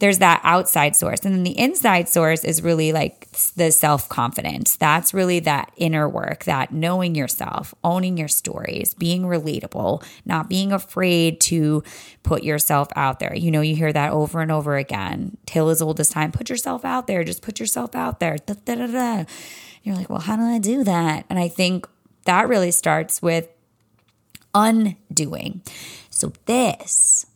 There's 0.02 0.18
that 0.18 0.40
outside 0.42 0.96
source. 0.96 1.20
And 1.20 1.32
then 1.32 1.44
the 1.44 1.56
inside 1.56 2.08
source 2.08 2.42
is 2.42 2.60
really 2.60 2.92
like 2.92 3.30
the 3.54 3.70
self 3.70 4.08
confidence. 4.08 4.74
That's 4.74 5.14
really 5.14 5.38
that 5.38 5.70
inner 5.76 6.08
work, 6.08 6.42
that 6.42 6.72
knowing 6.72 7.14
yourself, 7.14 7.72
owning 7.84 8.18
your 8.18 8.26
stories, 8.26 8.94
being 8.94 9.22
relatable, 9.22 10.02
not 10.24 10.48
being 10.48 10.72
afraid 10.72 11.40
to 11.42 11.84
put 12.24 12.42
yourself 12.42 12.88
out 12.96 13.20
there. 13.20 13.32
You 13.32 13.52
know, 13.52 13.60
you 13.60 13.76
hear 13.76 13.92
that 13.92 14.10
over 14.10 14.40
and 14.40 14.50
over 14.50 14.76
again. 14.76 15.36
Tale 15.46 15.68
as 15.68 15.80
old 15.80 16.00
as 16.00 16.08
time. 16.10 16.32
Put 16.32 16.50
yourself 16.50 16.84
out 16.84 17.06
there. 17.06 17.22
Just 17.22 17.40
put 17.40 17.60
yourself 17.60 17.94
out 17.94 18.18
there. 18.18 18.38
Da, 18.38 18.54
da, 18.64 18.86
da. 18.88 19.24
You're 19.84 19.94
like, 19.94 20.10
well, 20.10 20.18
how 20.18 20.34
do 20.34 20.42
I 20.42 20.58
do 20.58 20.82
that? 20.82 21.26
And 21.30 21.38
I 21.38 21.46
think 21.46 21.86
that 22.24 22.48
really 22.48 22.72
starts 22.72 23.22
with 23.22 23.48
undoing. 24.52 25.62
So, 26.10 26.32
this 26.46 27.26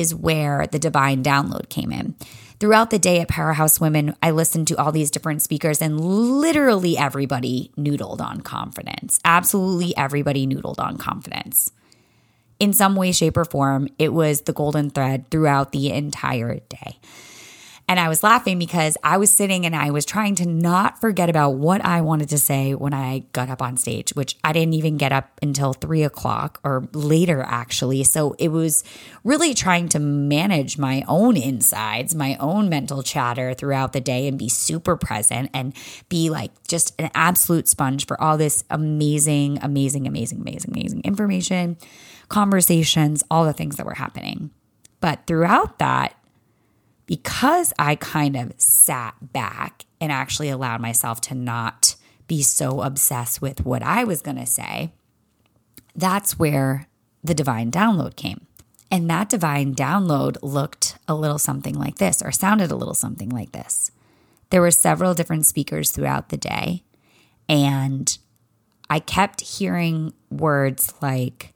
is 0.00 0.14
where 0.14 0.66
the 0.66 0.78
divine 0.78 1.22
download 1.22 1.68
came 1.68 1.92
in. 1.92 2.14
Throughout 2.60 2.90
the 2.90 2.98
day 2.98 3.20
at 3.20 3.28
Powerhouse 3.28 3.80
Women, 3.80 4.14
I 4.22 4.30
listened 4.30 4.68
to 4.68 4.76
all 4.76 4.92
these 4.92 5.10
different 5.10 5.42
speakers, 5.42 5.82
and 5.82 6.00
literally 6.00 6.96
everybody 6.96 7.72
noodled 7.76 8.20
on 8.20 8.40
confidence. 8.40 9.18
Absolutely 9.24 9.96
everybody 9.96 10.46
noodled 10.46 10.78
on 10.78 10.96
confidence. 10.96 11.72
In 12.60 12.72
some 12.72 12.94
way, 12.94 13.10
shape, 13.10 13.36
or 13.36 13.44
form, 13.44 13.88
it 13.98 14.12
was 14.12 14.42
the 14.42 14.52
golden 14.52 14.90
thread 14.90 15.28
throughout 15.30 15.72
the 15.72 15.90
entire 15.90 16.60
day. 16.68 16.98
And 17.92 18.00
I 18.00 18.08
was 18.08 18.22
laughing 18.22 18.58
because 18.58 18.96
I 19.04 19.18
was 19.18 19.30
sitting 19.30 19.66
and 19.66 19.76
I 19.76 19.90
was 19.90 20.06
trying 20.06 20.34
to 20.36 20.46
not 20.46 20.98
forget 20.98 21.28
about 21.28 21.56
what 21.56 21.84
I 21.84 22.00
wanted 22.00 22.30
to 22.30 22.38
say 22.38 22.74
when 22.74 22.94
I 22.94 23.24
got 23.32 23.50
up 23.50 23.60
on 23.60 23.76
stage, 23.76 24.14
which 24.14 24.34
I 24.42 24.54
didn't 24.54 24.72
even 24.72 24.96
get 24.96 25.12
up 25.12 25.38
until 25.42 25.74
three 25.74 26.02
o'clock 26.02 26.58
or 26.64 26.88
later, 26.94 27.42
actually. 27.46 28.02
So 28.04 28.34
it 28.38 28.48
was 28.48 28.82
really 29.24 29.52
trying 29.52 29.90
to 29.90 29.98
manage 29.98 30.78
my 30.78 31.04
own 31.06 31.36
insides, 31.36 32.14
my 32.14 32.38
own 32.40 32.70
mental 32.70 33.02
chatter 33.02 33.52
throughout 33.52 33.92
the 33.92 34.00
day 34.00 34.26
and 34.26 34.38
be 34.38 34.48
super 34.48 34.96
present 34.96 35.50
and 35.52 35.74
be 36.08 36.30
like 36.30 36.50
just 36.66 36.98
an 36.98 37.10
absolute 37.14 37.68
sponge 37.68 38.06
for 38.06 38.18
all 38.18 38.38
this 38.38 38.64
amazing, 38.70 39.58
amazing, 39.60 40.06
amazing, 40.06 40.40
amazing, 40.40 40.70
amazing 40.70 41.02
information, 41.04 41.76
conversations, 42.28 43.22
all 43.30 43.44
the 43.44 43.52
things 43.52 43.76
that 43.76 43.84
were 43.84 43.96
happening. 43.96 44.48
But 45.02 45.26
throughout 45.26 45.78
that, 45.78 46.14
because 47.06 47.72
I 47.78 47.96
kind 47.96 48.36
of 48.36 48.52
sat 48.58 49.14
back 49.32 49.84
and 50.00 50.12
actually 50.12 50.48
allowed 50.48 50.80
myself 50.80 51.20
to 51.22 51.34
not 51.34 51.96
be 52.26 52.42
so 52.42 52.80
obsessed 52.80 53.42
with 53.42 53.64
what 53.64 53.82
I 53.82 54.04
was 54.04 54.22
going 54.22 54.38
to 54.38 54.46
say, 54.46 54.92
that's 55.94 56.38
where 56.38 56.86
the 57.22 57.34
divine 57.34 57.70
download 57.70 58.16
came. 58.16 58.46
And 58.90 59.08
that 59.10 59.28
divine 59.28 59.74
download 59.74 60.36
looked 60.42 60.98
a 61.08 61.14
little 61.14 61.38
something 61.38 61.74
like 61.74 61.96
this 61.96 62.22
or 62.22 62.30
sounded 62.30 62.70
a 62.70 62.76
little 62.76 62.94
something 62.94 63.30
like 63.30 63.52
this. 63.52 63.90
There 64.50 64.60
were 64.60 64.70
several 64.70 65.14
different 65.14 65.46
speakers 65.46 65.90
throughout 65.90 66.28
the 66.28 66.36
day, 66.36 66.84
and 67.48 68.16
I 68.90 68.98
kept 68.98 69.40
hearing 69.40 70.12
words 70.30 70.92
like, 71.00 71.54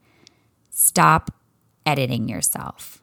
stop 0.71 1.31
editing 1.85 2.29
yourself 2.29 3.03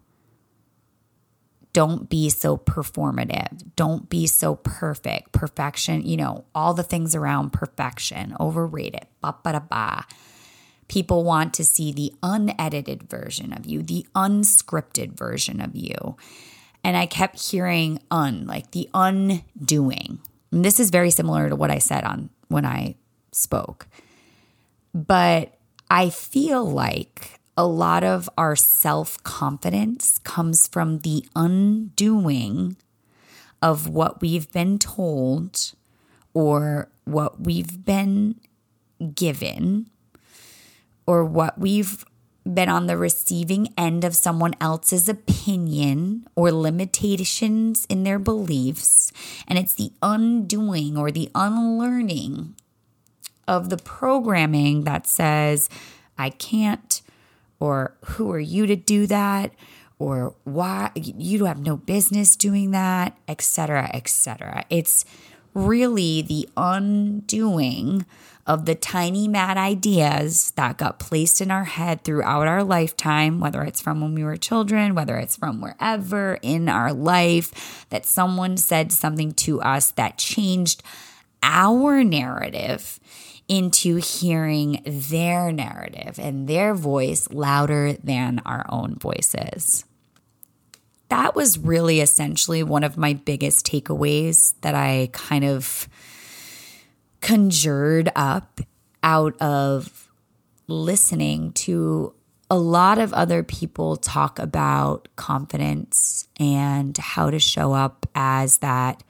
don't 1.73 2.07
be 2.07 2.29
so 2.29 2.55
performative. 2.55 3.75
Don't 3.75 4.07
be 4.07 4.27
so 4.27 4.55
perfect. 4.55 5.31
Perfection, 5.31 6.05
you 6.05 6.15
know, 6.15 6.45
all 6.53 6.73
the 6.73 6.83
things 6.83 7.15
around 7.15 7.51
perfection, 7.51 8.35
overrated. 8.39 9.07
Ba 9.21 9.35
ba 9.43 9.53
da 9.53 9.59
ba. 9.59 10.05
People 10.87 11.23
want 11.23 11.53
to 11.55 11.65
see 11.65 11.91
the 11.91 12.13
unedited 12.21 13.03
version 13.09 13.51
of 13.51 13.65
you, 13.65 13.81
the 13.81 14.05
unscripted 14.15 15.17
version 15.17 15.59
of 15.59 15.75
you. 15.75 16.15
And 16.83 16.95
I 16.95 17.07
kept 17.07 17.41
hearing 17.41 17.99
un, 18.11 18.45
like 18.45 18.71
the 18.71 18.89
undoing. 18.93 20.19
And 20.51 20.63
this 20.63 20.79
is 20.79 20.91
very 20.91 21.09
similar 21.09 21.49
to 21.49 21.55
what 21.55 21.71
I 21.71 21.79
said 21.79 22.03
on 22.03 22.29
when 22.49 22.65
I 22.65 22.95
spoke. 23.31 23.87
But 24.93 25.57
I 25.89 26.11
feel 26.11 26.69
like 26.69 27.39
a 27.55 27.65
lot 27.65 28.03
of 28.03 28.29
our 28.37 28.55
self 28.55 29.21
confidence 29.23 30.19
comes 30.23 30.67
from 30.67 30.99
the 30.99 31.25
undoing 31.35 32.77
of 33.61 33.87
what 33.87 34.21
we've 34.21 34.51
been 34.51 34.77
told 34.77 35.73
or 36.33 36.89
what 37.05 37.41
we've 37.41 37.85
been 37.85 38.39
given 39.15 39.89
or 41.05 41.23
what 41.23 41.57
we've 41.59 42.05
been 42.51 42.69
on 42.69 42.87
the 42.87 42.97
receiving 42.97 43.73
end 43.77 44.03
of 44.03 44.15
someone 44.15 44.53
else's 44.59 45.07
opinion 45.07 46.27
or 46.35 46.51
limitations 46.51 47.85
in 47.85 48.03
their 48.03 48.19
beliefs. 48.19 49.11
And 49.47 49.57
it's 49.57 49.73
the 49.73 49.91
undoing 50.01 50.97
or 50.97 51.11
the 51.11 51.29
unlearning 51.33 52.55
of 53.47 53.69
the 53.69 53.77
programming 53.77 54.83
that 54.83 55.07
says, 55.07 55.69
I 56.17 56.31
can't, 56.31 57.01
or 57.63 57.95
who 58.05 58.29
are 58.31 58.39
you 58.39 58.65
to 58.67 58.75
do 58.75 59.07
that? 59.07 59.51
Or 59.99 60.35
why 60.43 60.91
you 60.95 61.45
have 61.45 61.59
no 61.59 61.77
business 61.77 62.35
doing 62.35 62.71
that 62.71 63.15
etc 63.29 63.89
etc 63.93 64.65
it's 64.69 65.05
really 65.53 66.21
the 66.21 66.49
undoing 66.57 68.05
of 68.45 68.65
the 68.65 68.75
tiny 68.75 69.27
mad 69.27 69.57
ideas 69.57 70.51
that 70.57 70.77
got 70.77 70.99
placed 70.99 71.39
in 71.39 71.49
our 71.51 71.63
head 71.63 72.03
throughout 72.03 72.47
our 72.47 72.63
lifetime, 72.63 73.39
whether 73.39 73.63
it's 73.63 73.79
from 73.79 74.01
when 74.01 74.13
we 74.13 74.23
were 74.23 74.35
children, 74.35 74.95
whether 74.95 75.15
it's 75.17 75.37
from 75.37 75.61
wherever 75.61 76.37
in 76.41 76.67
our 76.67 76.91
life, 76.91 77.85
that 77.89 78.05
someone 78.05 78.57
said 78.57 78.91
something 78.91 79.31
to 79.31 79.61
us 79.61 79.91
that 79.91 80.17
changed 80.17 80.83
our 81.41 82.03
narrative 82.03 82.99
into 83.47 83.97
hearing 83.97 84.81
their 84.85 85.51
narrative 85.51 86.19
and 86.19 86.47
their 86.47 86.73
voice 86.73 87.29
louder 87.31 87.93
than 87.93 88.41
our 88.45 88.65
own 88.69 88.95
voices. 88.95 89.85
That 91.09 91.35
was 91.35 91.59
really 91.59 91.99
essentially 91.99 92.63
one 92.63 92.83
of 92.83 92.97
my 92.97 93.13
biggest 93.13 93.65
takeaways 93.65 94.53
that 94.61 94.73
I 94.73 95.09
kind 95.11 95.45
of 95.45 95.87
conjured 97.21 98.11
up 98.15 98.61
out 99.03 99.39
of 99.41 100.09
listening 100.67 101.51
to 101.51 102.13
a 102.49 102.57
lot 102.57 102.97
of 102.97 103.13
other 103.13 103.43
people 103.43 103.97
talk 103.97 104.39
about 104.39 105.07
confidence 105.15 106.27
and 106.39 106.97
how 106.97 107.29
to 107.29 107.39
show 107.39 107.73
up 107.73 108.05
as 108.15 108.59
that 108.59 109.03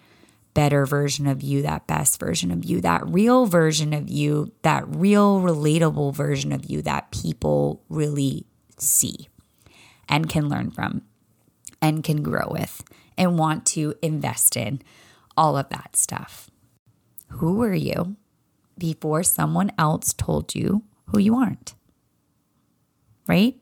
better 0.54 0.86
version 0.86 1.28
of 1.28 1.42
you, 1.42 1.62
that 1.62 1.88
best 1.88 2.20
version 2.20 2.52
of 2.52 2.64
you, 2.64 2.82
that 2.82 3.08
real 3.08 3.46
version 3.46 3.94
of 3.94 4.10
you, 4.10 4.52
that 4.62 4.84
real 4.88 5.40
relatable 5.40 6.14
version 6.14 6.52
of 6.52 6.70
you 6.70 6.82
that 6.82 7.12
people 7.12 7.82
really 7.90 8.46
see 8.78 9.30
and 10.08 10.30
can 10.30 10.50
learn 10.50 10.72
from 10.72 11.02
and 11.82 12.04
can 12.04 12.22
grow 12.22 12.48
with 12.50 12.84
and 13.18 13.38
want 13.38 13.66
to 13.66 13.94
invest 14.02 14.56
in 14.56 14.82
all 15.36 15.58
of 15.58 15.70
that 15.70 15.96
stuff. 15.96 16.50
Who 17.30 17.56
were 17.56 17.74
you 17.74 18.16
before 18.78 19.24
someone 19.24 19.72
else 19.78 20.14
told 20.14 20.56
you 20.56 20.84
who 21.08 21.20
you 21.20 21.36
aren't? 21.36 21.74
Right? 23.28 23.56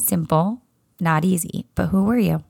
Simple, 0.00 0.62
not 1.00 1.24
easy. 1.24 1.66
But 1.74 1.88
who 1.88 2.04
were 2.04 2.18
you? 2.18 2.44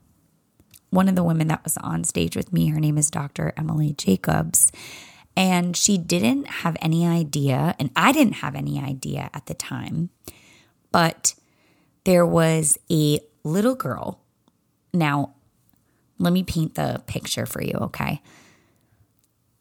One 0.89 1.07
of 1.07 1.15
the 1.15 1.23
women 1.23 1.47
that 1.49 1.63
was 1.63 1.77
on 1.77 2.03
stage 2.03 2.35
with 2.35 2.51
me, 2.51 2.67
her 2.69 2.79
name 2.79 2.97
is 2.97 3.11
Dr. 3.11 3.53
Emily 3.55 3.93
Jacobs. 3.93 4.71
And 5.35 5.77
she 5.77 5.97
didn't 5.97 6.47
have 6.47 6.75
any 6.81 7.07
idea, 7.07 7.75
and 7.79 7.91
I 7.95 8.11
didn't 8.11 8.33
have 8.33 8.55
any 8.55 8.79
idea 8.79 9.29
at 9.33 9.45
the 9.45 9.53
time, 9.53 10.09
but 10.91 11.33
there 12.03 12.25
was 12.25 12.77
a 12.91 13.19
little 13.43 13.75
girl. 13.75 14.19
Now, 14.93 15.35
let 16.17 16.33
me 16.33 16.43
paint 16.43 16.75
the 16.75 17.03
picture 17.07 17.45
for 17.45 17.63
you, 17.63 17.75
okay? 17.81 18.21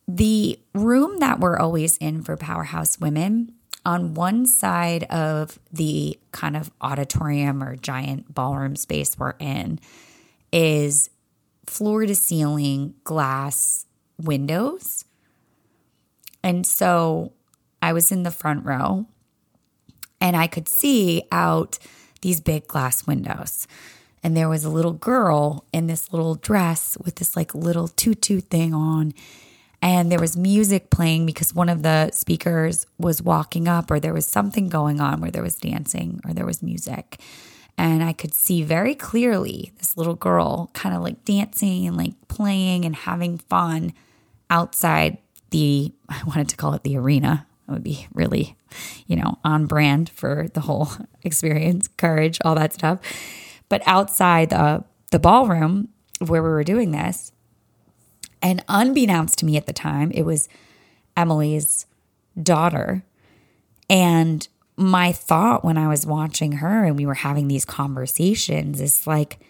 The 0.08 0.58
room 0.74 1.18
that 1.18 1.38
we're 1.38 1.58
always 1.58 1.96
in 1.98 2.22
for 2.22 2.36
Powerhouse 2.36 2.98
Women, 2.98 3.52
on 3.84 4.14
one 4.14 4.46
side 4.46 5.04
of 5.04 5.58
the 5.72 6.18
kind 6.32 6.56
of 6.56 6.70
auditorium 6.80 7.62
or 7.62 7.76
giant 7.76 8.34
ballroom 8.34 8.74
space 8.74 9.16
we're 9.16 9.34
in, 9.38 9.78
is 10.52 11.10
floor 11.68 12.06
to 12.06 12.14
ceiling 12.14 12.94
glass 13.04 13.86
windows. 14.18 15.04
And 16.42 16.66
so 16.66 17.32
I 17.82 17.92
was 17.92 18.10
in 18.10 18.22
the 18.22 18.30
front 18.30 18.64
row 18.64 19.06
and 20.20 20.36
I 20.36 20.46
could 20.46 20.68
see 20.68 21.22
out 21.30 21.78
these 22.22 22.40
big 22.40 22.66
glass 22.66 23.06
windows. 23.06 23.66
And 24.22 24.36
there 24.36 24.48
was 24.48 24.64
a 24.64 24.70
little 24.70 24.92
girl 24.92 25.64
in 25.72 25.86
this 25.86 26.12
little 26.12 26.34
dress 26.34 26.96
with 27.04 27.16
this 27.16 27.36
like 27.36 27.54
little 27.54 27.88
tutu 27.88 28.40
thing 28.40 28.74
on. 28.74 29.14
And 29.80 30.10
there 30.10 30.18
was 30.18 30.36
music 30.36 30.90
playing 30.90 31.24
because 31.24 31.54
one 31.54 31.68
of 31.68 31.84
the 31.84 32.10
speakers 32.10 32.84
was 32.98 33.22
walking 33.22 33.68
up 33.68 33.90
or 33.90 34.00
there 34.00 34.12
was 34.12 34.26
something 34.26 34.68
going 34.68 35.00
on 35.00 35.20
where 35.20 35.30
there 35.30 35.42
was 35.42 35.54
dancing 35.54 36.20
or 36.24 36.32
there 36.32 36.46
was 36.46 36.62
music 36.62 37.20
and 37.78 38.04
i 38.04 38.12
could 38.12 38.34
see 38.34 38.62
very 38.62 38.94
clearly 38.94 39.72
this 39.78 39.96
little 39.96 40.14
girl 40.14 40.70
kind 40.74 40.94
of 40.94 41.02
like 41.02 41.24
dancing 41.24 41.86
and 41.86 41.96
like 41.96 42.12
playing 42.28 42.84
and 42.84 42.94
having 42.94 43.38
fun 43.38 43.92
outside 44.50 45.16
the 45.50 45.92
i 46.08 46.20
wanted 46.26 46.48
to 46.48 46.56
call 46.56 46.74
it 46.74 46.82
the 46.82 46.96
arena 46.96 47.46
it 47.66 47.72
would 47.72 47.84
be 47.84 48.06
really 48.12 48.56
you 49.06 49.16
know 49.16 49.38
on 49.44 49.66
brand 49.66 50.10
for 50.10 50.48
the 50.52 50.60
whole 50.60 50.90
experience 51.22 51.88
courage 51.96 52.38
all 52.44 52.54
that 52.54 52.74
stuff 52.74 53.00
but 53.68 53.82
outside 53.86 54.50
the, 54.50 54.84
the 55.10 55.18
ballroom 55.18 55.88
where 56.18 56.42
we 56.42 56.48
were 56.48 56.64
doing 56.64 56.90
this, 56.90 57.32
and 58.40 58.64
unbeknownst 58.68 59.38
to 59.38 59.44
me 59.44 59.56
at 59.56 59.66
the 59.66 59.72
time, 59.72 60.10
it 60.12 60.22
was 60.22 60.48
Emily's 61.16 61.86
daughter. 62.40 63.04
And 63.90 64.46
my 64.78 65.10
thought 65.10 65.64
when 65.64 65.76
I 65.76 65.88
was 65.88 66.06
watching 66.06 66.52
her 66.52 66.84
and 66.84 66.96
we 66.96 67.04
were 67.04 67.14
having 67.14 67.48
these 67.48 67.64
conversations 67.64 68.80
is 68.80 69.06
like, 69.06 69.40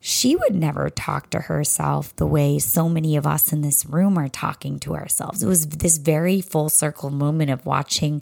she 0.00 0.34
would 0.34 0.56
never 0.56 0.90
talk 0.90 1.30
to 1.30 1.38
herself 1.38 2.14
the 2.16 2.26
way 2.26 2.58
so 2.58 2.88
many 2.88 3.16
of 3.16 3.24
us 3.24 3.52
in 3.52 3.60
this 3.60 3.86
room 3.86 4.18
are 4.18 4.28
talking 4.28 4.80
to 4.80 4.96
ourselves. 4.96 5.44
It 5.44 5.46
was 5.46 5.68
this 5.68 5.96
very 5.96 6.40
full 6.40 6.68
circle 6.68 7.10
moment 7.10 7.52
of 7.52 7.64
watching 7.64 8.20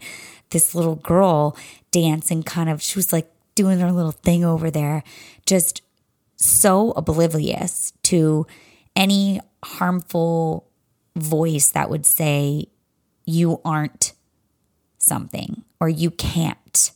this 0.51 0.75
little 0.75 0.97
girl 0.97 1.57
dance 1.91 2.31
and 2.31 2.45
kind 2.45 2.69
of, 2.69 2.83
she 2.83 2.99
was 2.99 3.15
like 3.15 3.33
doing 3.55 3.81
her 3.81 3.91
little 3.91 4.13
thing 4.13 4.45
over 4.45 4.71
there, 4.71 5.03
just 5.47 5.81
so 6.37 6.91
oblivious 6.93 7.95
to 8.03 8.47
any 8.95 9.41
harmful 9.65 10.69
voice 11.17 11.71
that 11.71 11.89
would 11.89 12.05
say, 12.05 12.67
you 13.25 13.59
aren't 13.65 14.13
something 15.01 15.65
or 15.81 15.89
you 15.89 16.11
can't. 16.13 16.93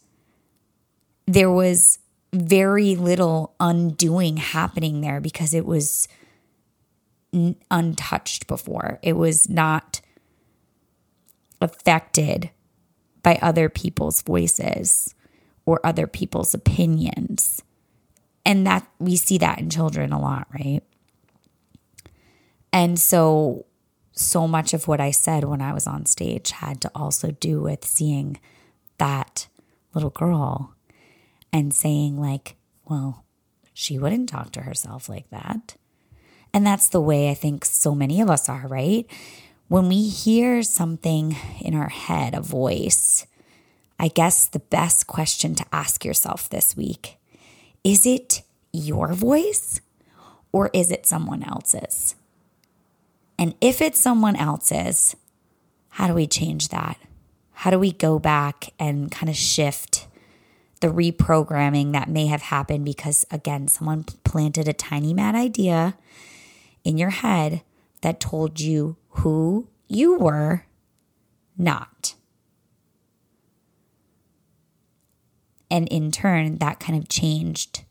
There 1.27 1.51
was 1.51 1.99
very 2.33 2.95
little 2.95 3.55
undoing 3.59 4.37
happening 4.37 5.01
there 5.01 5.21
because 5.21 5.55
it 5.55 5.65
was 5.65 6.07
n- 7.33 7.57
untouched 7.71 8.47
before. 8.47 8.99
It 9.03 9.15
was 9.15 9.49
not 9.49 10.01
affected 11.61 12.51
by 13.23 13.39
other 13.41 13.69
people's 13.69 14.21
voices 14.23 15.15
or 15.65 15.81
other 15.85 16.07
people's 16.07 16.53
opinions. 16.55 17.63
And 18.45 18.67
that 18.67 18.87
we 18.99 19.17
see 19.17 19.39
that 19.39 19.59
in 19.59 19.71
children 19.71 20.13
a 20.13 20.21
lot, 20.21 20.47
right? 20.53 20.83
And 22.73 22.99
so, 22.99 23.65
so 24.15 24.47
much 24.47 24.73
of 24.73 24.87
what 24.87 25.01
I 25.01 25.11
said 25.11 25.45
when 25.45 25.61
I 25.61 25.73
was 25.73 25.87
on 25.87 26.07
stage 26.07 26.53
had 26.53 26.81
to 26.83 26.91
also 26.95 27.33
do 27.33 27.61
with 27.61 27.85
seeing 27.85 28.39
that 28.99 29.49
little 29.93 30.11
girl 30.11 30.75
and 31.53 31.75
saying, 31.75 32.21
like, 32.21 32.57
well, 32.85 33.25
she 33.73 33.99
wouldn't 33.99 34.29
talk 34.29 34.53
to 34.53 34.63
herself 34.63 35.09
like 35.09 35.29
that. 35.31 35.77
And 36.53 36.65
that's 36.65 36.89
the 36.89 37.01
way 37.01 37.29
I 37.29 37.35
think 37.35 37.65
so 37.65 37.95
many 37.95 38.21
of 38.21 38.31
us 38.31 38.49
are, 38.49 38.69
right? 38.69 39.07
When 39.67 39.89
we 39.89 40.09
hear 40.09 40.63
something 40.63 41.37
in 41.61 41.75
our 41.75 41.89
head, 41.89 42.35
a 42.35 42.41
voice, 42.41 43.27
I 43.99 44.09
guess 44.09 44.47
the 44.47 44.61
best 44.61 45.09
question 45.09 45.57
to 45.57 45.65
ask 45.73 46.05
yourself 46.05 46.49
this 46.49 46.77
week 46.77 47.19
is 47.83 48.07
it 48.07 48.43
your 48.73 49.13
voice 49.13 49.81
or 50.53 50.71
is 50.73 50.91
it 50.91 51.07
someone 51.07 51.43
else's? 51.43 52.15
And 53.39 53.55
if 53.61 53.81
it's 53.81 54.01
someone 54.01 54.37
else's, 54.37 55.17
how 55.91 56.07
do 56.07 56.15
we 56.15 56.27
change 56.27 56.69
that? 56.69 56.99
How 57.53 57.71
do 57.71 57.79
we 57.79 57.93
go 57.93 58.19
back 58.19 58.73
and 58.79 59.11
kind 59.11 59.29
of 59.29 59.37
shift 59.37 60.07
the 60.81 60.89
reprogramming 60.89 61.93
that 61.93 62.09
may 62.09 62.27
have 62.27 62.43
happened 62.43 62.85
because, 62.85 63.25
again, 63.31 63.69
someone 63.69 64.05
planted 64.25 64.69
a 64.69 64.73
tiny 64.73 65.15
mad 65.15 65.35
idea 65.35 65.97
in 66.83 66.99
your 66.99 67.11
head 67.11 67.63
that 68.03 68.21
told 68.21 68.61
you 68.61 68.97
who 69.11 69.69
you 69.89 70.17
were 70.19 70.67
not? 71.57 72.15
And 75.71 75.89
in 75.89 76.13
turn, 76.13 76.59
that 76.59 76.79
kind 76.79 76.97
of 76.97 77.09
changed 77.09 77.85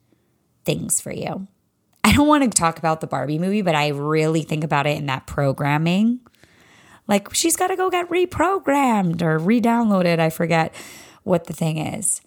things 0.64 1.02
for 1.02 1.12
you. 1.12 1.48
I 2.04 2.12
don't 2.14 2.28
want 2.28 2.44
to 2.44 2.50
talk 2.50 2.78
about 2.78 3.02
the 3.02 3.08
Barbie 3.08 3.40
movie, 3.40 3.62
but 3.62 3.76
I 3.76 3.90
really 3.90 4.44
think 4.44 4.64
about 4.64 4.86
it 4.86 4.98
in 4.98 5.06
that 5.06 5.26
programming. 5.26 6.20
Like 7.08 7.34
she's 7.34 7.56
got 7.56 7.68
to 7.68 7.76
go 7.76 7.90
get 7.90 8.10
reprogrammed 8.10 9.22
or 9.22 9.38
re 9.38 9.62
downloaded. 9.62 10.20
I 10.20 10.30
forget 10.30 10.74
what 11.24 11.46
the 11.46 11.54
thing 11.54 11.78
is. 11.78 12.22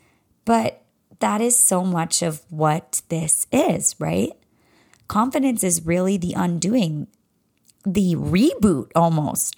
But 0.44 0.82
that 1.20 1.40
is 1.40 1.56
so 1.56 1.82
much 1.82 2.22
of 2.22 2.42
what 2.50 3.02
this 3.08 3.46
is, 3.52 3.94
right? 3.98 4.30
Confidence 5.08 5.62
is 5.62 5.86
really 5.86 6.16
the 6.16 6.34
undoing, 6.34 7.06
the 7.84 8.16
reboot 8.16 8.90
almost 8.94 9.56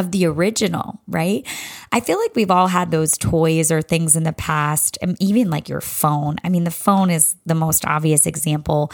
of 0.00 0.10
the 0.10 0.26
original, 0.26 1.00
right? 1.06 1.46
I 1.92 2.00
feel 2.00 2.18
like 2.18 2.34
we've 2.34 2.50
all 2.50 2.66
had 2.66 2.90
those 2.90 3.16
toys 3.16 3.70
or 3.70 3.82
things 3.82 4.16
in 4.16 4.24
the 4.24 4.32
past, 4.32 4.98
and 5.00 5.16
even 5.20 5.50
like 5.50 5.68
your 5.68 5.80
phone. 5.80 6.36
I 6.42 6.48
mean, 6.48 6.64
the 6.64 6.72
phone 6.72 7.10
is 7.10 7.36
the 7.46 7.54
most 7.54 7.84
obvious 7.86 8.26
example, 8.26 8.90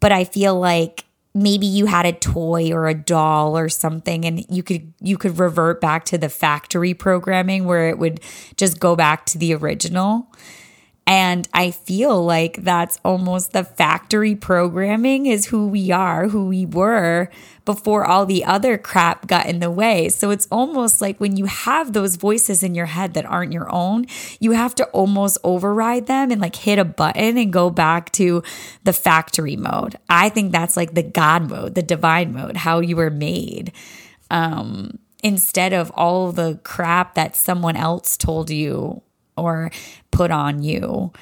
but 0.00 0.12
I 0.12 0.24
feel 0.24 0.58
like 0.58 1.04
maybe 1.34 1.66
you 1.66 1.86
had 1.86 2.04
a 2.04 2.12
toy 2.12 2.72
or 2.72 2.88
a 2.88 2.94
doll 2.94 3.56
or 3.56 3.68
something 3.68 4.24
and 4.24 4.44
you 4.48 4.62
could 4.62 4.92
you 5.00 5.16
could 5.16 5.38
revert 5.38 5.80
back 5.80 6.04
to 6.04 6.18
the 6.18 6.28
factory 6.28 6.94
programming 6.94 7.64
where 7.64 7.88
it 7.88 7.98
would 7.98 8.20
just 8.56 8.80
go 8.80 8.96
back 8.96 9.24
to 9.26 9.38
the 9.38 9.54
original 9.54 10.26
and 11.08 11.48
I 11.54 11.70
feel 11.70 12.22
like 12.22 12.62
that's 12.62 13.00
almost 13.02 13.54
the 13.54 13.64
factory 13.64 14.34
programming 14.34 15.24
is 15.24 15.46
who 15.46 15.66
we 15.66 15.90
are, 15.90 16.28
who 16.28 16.44
we 16.44 16.66
were 16.66 17.30
before 17.64 18.04
all 18.04 18.26
the 18.26 18.44
other 18.44 18.76
crap 18.76 19.26
got 19.26 19.46
in 19.46 19.60
the 19.60 19.70
way. 19.70 20.10
So 20.10 20.30
it's 20.30 20.46
almost 20.52 21.00
like 21.00 21.18
when 21.18 21.38
you 21.38 21.46
have 21.46 21.94
those 21.94 22.16
voices 22.16 22.62
in 22.62 22.74
your 22.74 22.84
head 22.84 23.14
that 23.14 23.24
aren't 23.24 23.54
your 23.54 23.74
own, 23.74 24.04
you 24.38 24.52
have 24.52 24.74
to 24.74 24.84
almost 24.88 25.38
override 25.44 26.08
them 26.08 26.30
and 26.30 26.42
like 26.42 26.56
hit 26.56 26.78
a 26.78 26.84
button 26.84 27.38
and 27.38 27.50
go 27.50 27.70
back 27.70 28.12
to 28.12 28.42
the 28.84 28.92
factory 28.92 29.56
mode. 29.56 29.96
I 30.10 30.28
think 30.28 30.52
that's 30.52 30.76
like 30.76 30.92
the 30.92 31.02
God 31.02 31.48
mode, 31.48 31.74
the 31.74 31.82
divine 31.82 32.34
mode, 32.34 32.58
how 32.58 32.80
you 32.80 32.96
were 32.96 33.10
made. 33.10 33.72
Um, 34.30 34.98
instead 35.22 35.72
of 35.72 35.90
all 35.92 36.32
the 36.32 36.60
crap 36.64 37.14
that 37.14 37.34
someone 37.34 37.76
else 37.76 38.18
told 38.18 38.50
you 38.50 39.02
or 39.38 39.70
put 40.10 40.30
on 40.30 40.62
you 40.62 41.12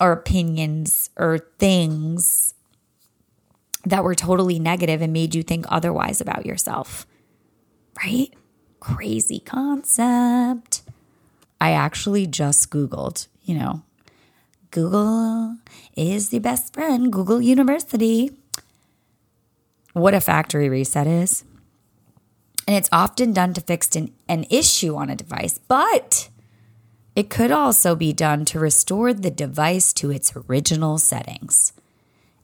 or 0.00 0.12
opinions 0.12 1.10
or 1.16 1.38
things 1.58 2.54
that 3.84 4.04
were 4.04 4.14
totally 4.14 4.58
negative 4.58 5.02
and 5.02 5.12
made 5.12 5.34
you 5.34 5.42
think 5.42 5.66
otherwise 5.68 6.20
about 6.20 6.46
yourself. 6.46 7.06
Right? 8.02 8.30
Crazy 8.80 9.40
concept. 9.40 10.82
I 11.60 11.72
actually 11.72 12.26
just 12.26 12.70
Googled, 12.70 13.28
you 13.42 13.54
know, 13.54 13.82
Google 14.70 15.56
is 15.96 16.30
the 16.30 16.40
best 16.40 16.74
friend, 16.74 17.12
Google 17.12 17.40
University. 17.40 18.32
What 19.92 20.14
a 20.14 20.20
factory 20.20 20.68
reset 20.68 21.06
is. 21.06 21.44
And 22.66 22.76
it's 22.76 22.88
often 22.90 23.32
done 23.32 23.54
to 23.54 23.60
fix 23.60 23.94
an, 23.94 24.12
an 24.28 24.44
issue 24.50 24.96
on 24.96 25.10
a 25.10 25.14
device, 25.14 25.58
but 25.68 26.28
It 27.14 27.30
could 27.30 27.50
also 27.50 27.94
be 27.94 28.12
done 28.12 28.44
to 28.46 28.58
restore 28.58 29.14
the 29.14 29.30
device 29.30 29.92
to 29.94 30.10
its 30.10 30.32
original 30.36 30.98
settings. 30.98 31.72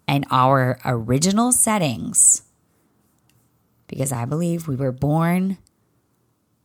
And 0.06 0.26
our 0.30 0.78
original 0.84 1.52
settings, 1.52 2.42
because 3.86 4.12
I 4.12 4.24
believe 4.24 4.66
we 4.66 4.76
were 4.76 4.92
born 4.92 5.58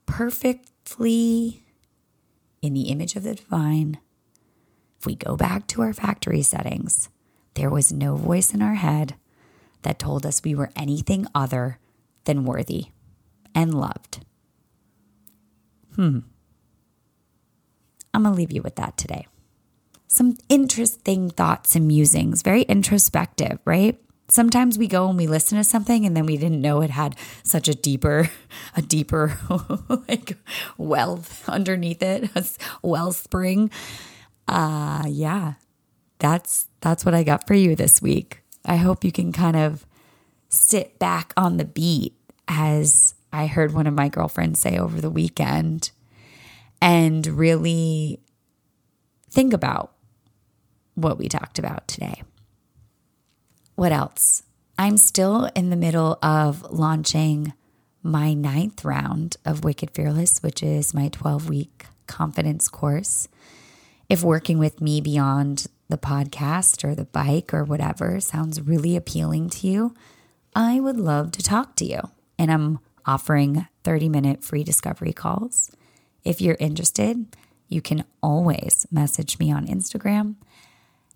perfectly 0.06 1.64
in 2.62 2.74
the 2.74 2.90
image 2.90 3.16
of 3.16 3.24
the 3.24 3.36
divine. 3.36 4.00
If 5.00 5.06
we 5.06 5.16
go 5.16 5.36
back 5.36 5.68
to 5.68 5.82
our 5.82 5.94
factory 5.94 6.42
settings, 6.42 7.10
there 7.54 7.70
was 7.70 7.92
no 7.92 8.16
voice 8.16 8.54
in 8.54 8.62
our 8.62 8.76
head 8.76 9.16
that 9.84 10.00
told 10.00 10.26
us 10.26 10.44
we 10.44 10.56
were 10.56 10.72
anything 10.76 11.28
other 11.36 11.78
than 12.24 12.46
worthy 12.46 12.88
and 13.54 13.74
loved. 13.74 14.26
Hmm. 15.96 16.20
I'm 18.16 18.24
going 18.24 18.34
to 18.34 18.38
leave 18.38 18.52
you 18.52 18.62
with 18.62 18.78
that 18.78 18.98
today. 18.98 19.28
Some 20.08 20.38
interesting 20.48 21.30
thoughts 21.30 21.76
and 21.76 21.86
musings, 21.86 22.42
very 22.42 22.62
introspective, 22.64 23.60
right? 23.66 24.00
Sometimes 24.30 24.78
we 24.78 24.88
go 24.88 25.10
and 25.10 25.18
we 25.18 25.28
listen 25.28 25.58
to 25.58 25.64
something 25.64 26.06
and 26.06 26.16
then 26.16 26.26
we 26.26 26.38
didn't 26.38 26.62
know 26.62 26.82
it 26.82 26.90
had 26.90 27.16
such 27.44 27.68
a 27.68 27.76
deeper, 27.76 28.30
a 28.76 28.82
deeper 28.82 29.38
like 30.08 30.38
well 30.78 31.24
underneath 31.48 32.02
it, 32.02 32.30
a 32.36 32.46
wellspring. 32.82 33.70
Uh 34.48 35.04
yeah. 35.08 35.54
That's 36.20 36.70
that's 36.80 37.04
what 37.04 37.14
I 37.14 37.24
got 37.24 37.46
for 37.46 37.54
you 37.54 37.76
this 37.76 38.02
week. 38.02 38.42
I 38.66 38.78
hope 38.78 39.04
you 39.04 39.12
can 39.12 39.32
kind 39.32 39.58
of 39.58 39.86
sit 40.50 40.98
back 40.98 41.34
on 41.36 41.58
the 41.58 41.66
beat 41.66 42.16
as 42.48 43.14
I 43.34 43.48
heard 43.48 43.74
one 43.74 43.86
of 43.86 43.94
my 43.94 44.08
girlfriends 44.08 44.62
say 44.62 44.78
over 44.78 45.02
the 45.02 45.10
weekend 45.10 45.92
and 46.82 47.26
really 47.26 48.20
think 49.30 49.54
about 49.54 49.94
what 50.96 51.18
we 51.18 51.28
talked 51.28 51.60
about 51.60 51.88
today. 51.88 52.24
What 53.76 53.92
else? 53.92 54.44
I'm 54.78 54.98
still 54.98 55.50
in 55.56 55.70
the 55.70 55.76
middle 55.76 56.18
of 56.22 56.64
launching 56.72 57.54
my 58.02 58.34
ninth 58.34 58.86
round 58.86 59.38
of 59.46 59.64
Wicked 59.64 59.92
Fearless, 59.92 60.44
which 60.44 60.62
is 60.62 60.94
my 60.94 61.10
12 61.10 61.50
week 61.50 61.86
confidence 62.08 62.68
course. 62.68 63.28
If 64.10 64.24
working 64.24 64.60
with 64.60 64.82
me 64.82 65.02
beyond 65.02 65.68
the 65.90 65.98
podcast 65.98 66.84
or 66.84 66.94
the 66.96 67.06
bike 67.06 67.54
or 67.54 67.64
whatever 67.64 68.20
sounds 68.20 68.62
really 68.62 68.96
appealing 68.96 69.50
to 69.50 69.68
you, 69.68 69.94
I 70.56 70.80
would 70.80 70.98
love 70.98 71.32
to 71.34 71.44
talk 71.44 71.76
to 71.78 71.86
you. 71.86 72.00
And 72.38 72.52
I'm 72.52 72.80
offering 73.06 73.68
30 73.84 74.10
minute 74.10 74.44
free 74.44 74.64
discovery 74.64 75.14
calls. 75.14 75.72
If 76.26 76.42
you're 76.42 76.58
interested, 76.60 77.28
you 77.70 77.82
can 77.82 78.04
always 78.22 78.86
message 78.92 79.40
me 79.40 79.52
on 79.52 79.68
Instagram 79.68 80.36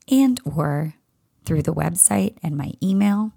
and 0.09 0.39
or 0.45 0.93
through 1.45 1.63
the 1.63 1.73
website 1.73 2.37
and 2.43 2.55
my 2.55 2.73
email. 2.81 3.33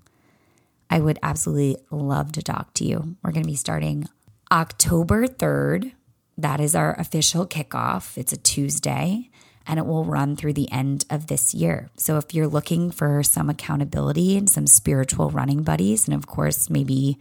I 0.91 1.01
would 1.01 1.19
absolutely 1.23 1.79
love 1.91 2.33
to 2.33 2.43
talk 2.43 2.75
to 2.75 2.85
you. 2.85 3.17
We're 3.23 3.33
going 3.33 3.45
to 3.45 3.51
be 3.51 3.57
starting 3.57 4.07
October 4.51 5.27
3rd. 5.27 5.93
That 6.37 6.61
is 6.61 6.75
our 6.75 6.95
official 7.01 7.47
kickoff. 7.47 8.19
It's 8.19 8.33
a 8.33 8.37
Tuesday 8.37 9.31
and 9.67 9.79
it 9.79 9.87
will 9.87 10.05
run 10.05 10.37
through 10.37 10.53
the 10.53 10.71
end 10.71 11.05
of 11.09 11.29
this 11.29 11.55
year. 11.55 11.91
So 11.97 12.19
if 12.19 12.35
you're 12.35 12.49
looking 12.49 12.91
for 12.91 13.23
some 13.23 13.49
accountability 13.49 14.37
and 14.37 14.51
some 14.51 14.67
spiritual 14.67 15.31
running 15.31 15.63
buddies, 15.63 16.07
and 16.07 16.15
of 16.15 16.27
course, 16.27 16.69
maybe 16.69 17.19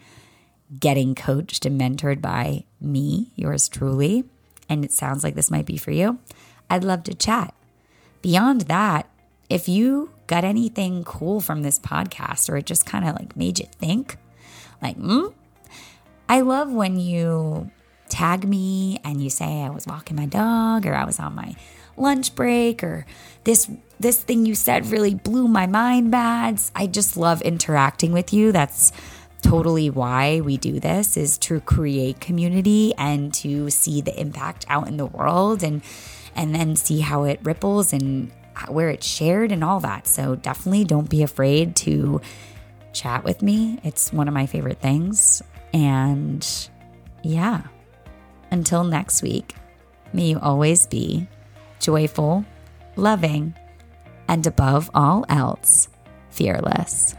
getting 0.78 1.16
coached 1.16 1.66
and 1.66 1.80
mentored 1.80 2.22
by 2.22 2.66
me, 2.80 3.32
yours 3.36 3.70
truly, 3.70 4.26
and 4.72 4.86
it 4.86 4.94
sounds 4.94 5.22
like 5.22 5.36
this 5.36 5.52
might 5.52 5.66
be 5.66 5.76
for 5.76 5.92
you, 5.92 6.18
I'd 6.70 6.86
love 6.86 7.04
to 7.04 7.14
chat. 7.14 7.54
Beyond 8.22 8.62
that, 8.62 9.10
if 9.50 9.68
you 9.68 10.12
got 10.28 10.46
anything 10.46 11.04
cool 11.04 11.42
from 11.42 11.62
this 11.62 11.78
podcast 11.78 12.50
or 12.50 12.56
it 12.56 12.66
just 12.66 12.86
kind 12.86 13.06
of 13.06 13.16
like 13.16 13.36
made 13.36 13.60
you 13.60 13.66
think, 13.66 14.18
like, 14.82 14.96
hmm, 14.96 15.26
I 16.30 16.40
love 16.40 16.72
when 16.72 16.98
you 16.98 17.70
tag 18.08 18.48
me 18.48 19.02
and 19.04 19.22
you 19.22 19.30
say 19.30 19.62
I 19.62 19.70
was 19.70 19.86
walking 19.86 20.16
my 20.16 20.26
dog 20.26 20.86
or 20.86 20.96
I 20.96 21.04
was 21.04 21.20
on 21.20 21.36
my 21.36 21.54
lunch 21.98 22.34
break 22.34 22.82
or 22.82 23.06
this 23.44 23.70
this 24.00 24.24
thing 24.24 24.46
you 24.46 24.56
said 24.56 24.86
really 24.86 25.14
blew 25.14 25.50
my 25.50 25.68
mind 25.68 26.12
bads. 26.12 26.72
I 26.74 26.88
just 26.88 27.18
love 27.18 27.42
interacting 27.42 28.14
with 28.14 28.32
you. 28.32 28.54
That's 28.54 28.94
totally 29.42 29.90
why 29.90 30.42
we 30.42 30.58
do 30.58 30.80
this 30.80 31.18
is 31.18 31.38
to 31.40 31.60
create 31.62 32.20
community 32.20 32.94
and 32.98 33.34
to 33.36 33.70
see 33.70 34.02
the 34.02 34.20
impact 34.20 34.66
out 34.70 34.88
in 34.88 34.98
the 34.98 35.06
world 35.06 35.64
and 35.64 35.82
and 36.36 36.56
then 36.56 36.76
see 36.76 37.02
how 37.02 37.24
it 37.24 37.40
ripples 37.44 37.92
and 37.92 38.32
where 38.70 38.90
it's 38.90 39.08
shared 39.08 39.52
and 39.52 39.64
all 39.64 39.80
that. 39.82 40.08
So 40.08 40.36
definitely 40.36 40.86
don't 40.86 41.10
be 41.10 41.24
afraid 41.24 41.76
to 41.78 42.22
chat 42.94 43.24
with 43.24 43.42
me. 43.42 43.80
It's 43.84 44.14
one 44.14 44.28
of 44.28 44.34
my 44.34 44.46
favorite 44.46 44.80
things. 44.80 45.42
And 45.74 46.48
yeah, 47.24 47.64
until 48.50 48.84
next 48.84 49.22
week, 49.22 49.56
may 50.14 50.28
you 50.30 50.40
always 50.40 50.88
be 50.88 51.28
joyful, 51.80 52.46
loving, 52.96 53.56
and 54.28 54.46
above 54.46 54.90
all 54.94 55.26
else, 55.30 55.90
fearless. 56.30 57.16